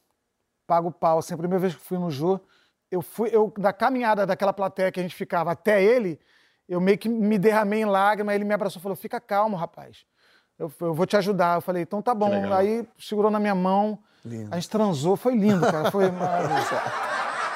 [0.65, 1.19] pago pau.
[1.19, 2.39] Assim, a primeira vez que fui no Jô,
[2.91, 6.19] eu fui, eu, da caminhada daquela plateia que a gente ficava até ele,
[6.67, 10.05] eu meio que me derramei em lágrima, ele me abraçou e falou: fica calmo, rapaz.
[10.57, 11.57] Eu, eu vou te ajudar.
[11.57, 12.31] Eu falei, então tá bom.
[12.53, 14.51] Aí segurou na minha mão, Lindo.
[14.51, 15.91] a gente transou, foi lindo, cara.
[15.91, 16.69] Foi maravilhoso.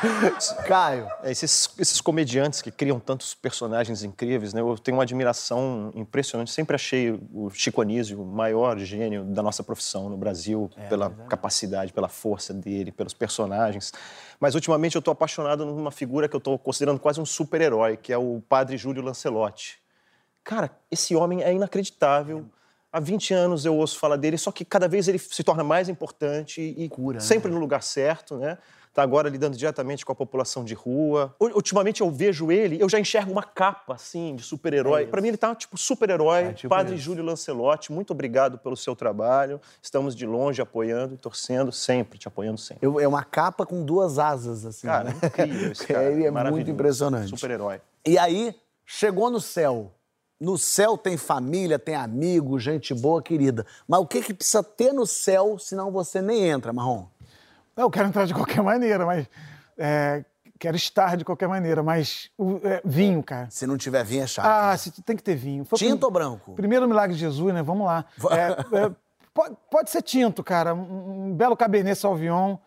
[0.67, 4.61] Caio, É, esses, esses comediantes que criam tantos personagens incríveis, né?
[4.61, 6.51] Eu tenho uma admiração impressionante.
[6.51, 11.93] Sempre achei o Chico Anísio o maior gênio da nossa profissão no Brasil, pela capacidade,
[11.93, 13.93] pela força dele, pelos personagens.
[14.39, 18.11] Mas ultimamente eu estou apaixonado numa figura que eu estou considerando quase um super-herói, que
[18.11, 19.79] é o Padre Júlio Lancelotti.
[20.43, 22.45] Cara, esse homem é inacreditável.
[22.91, 25.87] Há 20 anos eu ouço falar dele, só que cada vez ele se torna mais
[25.87, 27.23] importante e Cura, né?
[27.23, 28.57] sempre no lugar certo, né?
[28.93, 31.33] Tá agora lidando diretamente com a população de rua.
[31.39, 35.07] Ultimamente eu vejo ele, eu já enxergo uma capa assim de super-herói.
[35.07, 37.03] Para mim ele tá tipo super-herói, É tipo Padre isso.
[37.05, 37.89] Júlio Lancelotti.
[37.91, 39.61] Muito obrigado pelo seu trabalho.
[39.81, 42.85] Estamos de longe apoiando e torcendo sempre, te apoiando sempre.
[42.85, 44.87] eu- é uma capa com duas asas, assim.
[44.87, 45.15] Cara, né?
[45.21, 46.11] é incrível esse cara.
[46.11, 47.29] Ele é muito impressionante.
[47.29, 47.79] Super-herói.
[48.05, 48.53] E aí,
[48.85, 49.93] chegou no céu.
[50.37, 53.65] No céu tem família, tem amigo, gente boa, querida.
[53.87, 57.05] Mas o que, que precisa ter no céu, senão você nem entra, Marrom?
[57.81, 59.27] Eu quero entrar de qualquer maneira, mas.
[59.77, 60.23] é,
[60.59, 62.29] quero estar de qualquer maneira, mas.
[62.37, 63.47] o- é, vinho, cara.
[63.49, 64.45] Se não tiver vinho, é chato.
[64.45, 65.65] Ah, se- tem que ter vinho.
[65.65, 66.53] Foi Tinto ou branco?
[66.53, 67.61] Primeiro milagre de Jesus, né?
[67.63, 68.05] Vamos lá.
[68.31, 68.91] É, é,
[69.33, 70.73] pode, pode ser tinto, cara.
[70.75, 72.57] Um, um belo Cabernet Sauvignon,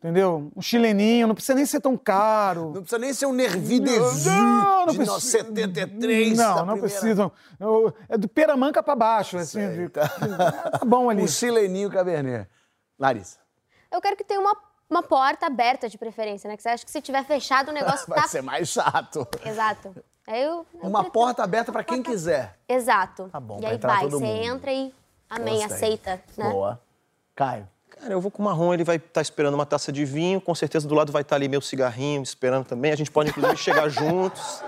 [0.00, 0.50] entendeu?
[0.56, 2.72] Um chileninho, não precisa nem ser tão caro.
[2.74, 5.20] Não precisa nem ser um Nervi Desu Não, não de precisa.
[5.20, 6.36] 73.
[6.36, 7.32] Não, não primeira- precisam.
[8.08, 9.60] É do Peramanca pra baixo, assim.
[9.70, 11.22] de- tá bom ali.
[11.22, 12.48] Um chileninho Cabernet.
[12.98, 13.38] Larissa,
[13.94, 14.56] Eu quero que tenha uma,
[14.90, 16.56] uma porta aberta de preferência, né?
[16.56, 18.28] Que você acha que se tiver fechado o negócio vai tá.
[18.28, 19.26] ser mais chato.
[19.44, 19.94] Exato.
[20.26, 22.58] Aí eu, eu Uma pretendo- porta aberta pra quem quiser.
[22.68, 23.28] Exato.
[23.30, 24.44] Tá bom, E aí vai, todo você mundo.
[24.44, 24.92] entra e.
[25.28, 25.76] Amém, Gostei.
[25.76, 26.50] aceita, né?
[26.50, 26.80] Boa.
[27.34, 27.68] Caio.
[27.90, 30.54] Cara, eu vou com o marrom, ele vai estar esperando uma taça de vinho, com
[30.54, 32.90] certeza do lado vai estar ali meu cigarrinho esperando também.
[32.92, 34.62] A gente pode, inclusive, chegar juntos.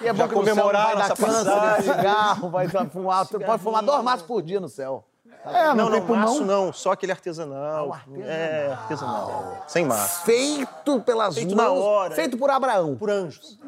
[0.00, 1.94] E é Já que no céu comemorar vai dar nossa câncer, passagem.
[1.94, 3.26] cigarro, vai dar fumar.
[3.26, 5.04] Pode fumar dois maços por dia no céu.
[5.44, 6.24] É, não, Não, tem não, pulmão.
[6.28, 7.92] maço não, só aquele artesanal.
[7.92, 8.30] Ah, artesanal.
[8.30, 9.64] É, artesanal.
[9.66, 10.24] Sem maço.
[10.24, 11.78] Feito pelas Feito mãos.
[11.78, 12.14] na hora.
[12.14, 12.94] Feito por Abraão.
[12.94, 13.58] Por anjos.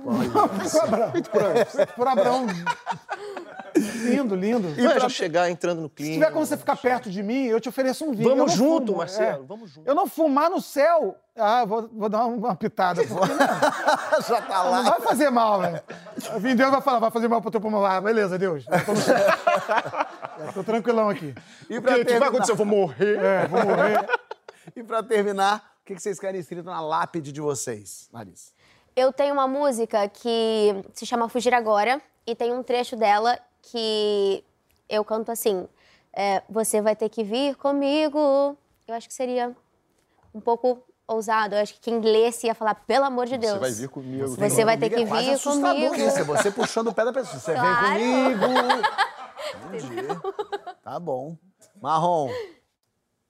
[1.97, 2.47] Por Abraão.
[3.77, 4.69] lindo, lindo.
[4.77, 6.15] Não é já chegar entrando no Se clima.
[6.15, 8.29] tiver como você ficar perto de mim, eu te ofereço um vinho.
[8.31, 9.47] Vamos não junto, fumo, Marcelo, é.
[9.47, 9.89] vamos junto.
[9.89, 11.17] Eu não fumar no céu.
[11.37, 13.03] Ah, vou, vou dar uma pitada.
[14.29, 14.83] Já tá não lá.
[14.83, 15.83] vai fazer mal, velho.
[16.39, 17.85] Vim Deus vai falar, vai fazer mal pro teu pulmão.
[17.85, 18.65] Ah, beleza, Deus.
[18.69, 20.47] Eu tô, no.
[20.47, 21.35] Eu tô tranquilão aqui.
[21.69, 22.53] E O pra, que, que vai terminar, acontecer?
[22.53, 23.19] Eu vou morrer.
[23.19, 24.07] É, vou morrer.
[24.77, 28.53] e pra terminar, o que vocês querem escrito na lápide de vocês, Larissa?
[28.95, 33.37] Eu tenho uma música que se chama Fugir Agora e tem um trecho dela
[33.71, 34.45] que
[34.89, 35.69] eu canto assim:
[36.13, 38.57] é, Você vai ter que vir comigo.
[38.87, 39.55] Eu acho que seria
[40.35, 41.55] um pouco ousado.
[41.55, 43.55] Eu acho que quem lesse ia falar, pelo amor de Deus.
[43.55, 44.29] Você vai vir comigo.
[44.29, 45.95] Você vai ter que É quase vir assustador comigo.
[45.97, 47.39] isso, é você puxando o pé da pessoa.
[47.41, 47.95] Você Claro.
[47.99, 48.45] vem comigo.
[49.67, 50.07] Entendi.
[50.83, 51.37] Tá bom.
[51.81, 52.31] Marrom,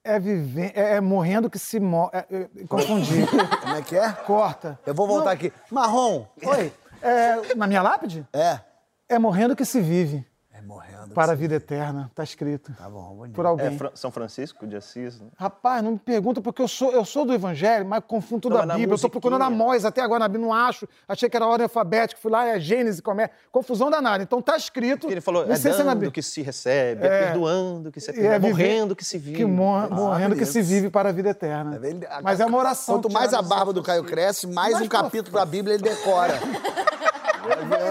[0.05, 2.11] É, viver, é, é morrendo que se morre.
[2.13, 3.25] É, é, confundi.
[3.63, 4.13] como é que é?
[4.13, 4.79] Corta.
[4.87, 5.53] Eu vou voltar aqui.
[5.71, 6.73] Marrom, Oi.
[7.03, 8.27] É, na minha lápide?
[8.33, 8.61] é.
[9.09, 10.25] É morrendo que se vive.
[10.53, 10.95] É morrendo.
[11.15, 12.11] Para a vida eterna.
[12.15, 12.73] Tá escrito.
[12.73, 13.35] Tá bom, bonito.
[13.35, 13.77] Por É alguém.
[13.77, 15.27] Fra- São Francisco de Assis, né?
[15.37, 18.65] Rapaz, não me pergunta, porque eu sou, eu sou do Evangelho, mas confundo tudo a
[18.65, 18.95] Bíblia.
[18.95, 19.51] Eu tô procurando a.
[19.51, 20.89] Mois até agora na Bíblia, não acho.
[21.07, 23.31] Achei que era a ordem alfabética, fui lá, é Gênesis, como é.
[23.53, 24.23] Confusão danada.
[24.23, 25.11] Então tá escrito.
[25.11, 27.25] Ele falou, é dando que se recebe, é, É.
[27.27, 29.37] perdoando que se perdoa, é viver- morrendo que se vive.
[29.37, 31.79] Que mor- morrendo que se vive para a vida eterna.
[31.83, 32.95] Ele- Mas é uma oração.
[32.97, 36.35] Quanto mais a barba do do Caio cresce, mais um capítulo da Bíblia ele decora.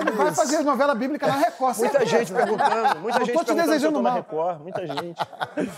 [0.02, 1.78] Ele vai fazer novela bíblica na Record.
[1.78, 2.18] Muita certeza.
[2.18, 4.14] gente perguntando, muita Não gente tô te perguntando se eu desejando na mal.
[4.16, 5.20] Record, muita gente.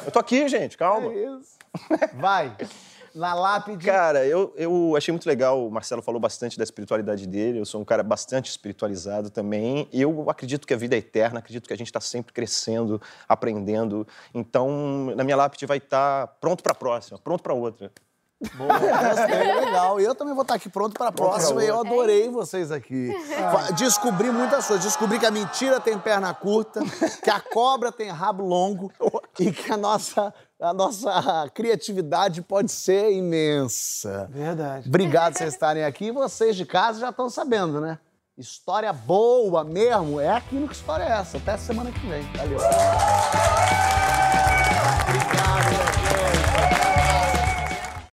[0.05, 1.11] Eu tô aqui, gente, calma.
[2.15, 2.55] Vai.
[3.15, 3.85] Na lápide.
[3.85, 7.79] Cara, eu, eu achei muito legal, o Marcelo falou bastante da espiritualidade dele, eu sou
[7.79, 9.87] um cara bastante espiritualizado também.
[9.93, 14.05] Eu acredito que a vida é eterna, acredito que a gente está sempre crescendo, aprendendo.
[14.33, 17.89] Então, na minha lápide vai estar pronto para a próxima, pronto para outra.
[18.55, 19.99] Boa, gostei, legal.
[19.99, 21.63] E eu também vou estar aqui pronto para a próxima.
[21.63, 23.11] E eu adorei vocês aqui.
[23.51, 24.83] Fa- Descobri muitas coisas.
[24.85, 26.81] Descobri que a mentira tem perna curta,
[27.23, 28.91] que a cobra tem rabo longo
[29.39, 34.29] e que a nossa, a nossa criatividade pode ser imensa.
[34.31, 34.89] Verdade.
[34.89, 36.11] Obrigado por vocês estarem aqui.
[36.11, 37.97] Vocês de casa já estão sabendo, né?
[38.37, 41.37] História boa mesmo é aqui no Que História é Essa.
[41.37, 42.21] Até semana que vem.
[42.33, 42.59] Valeu.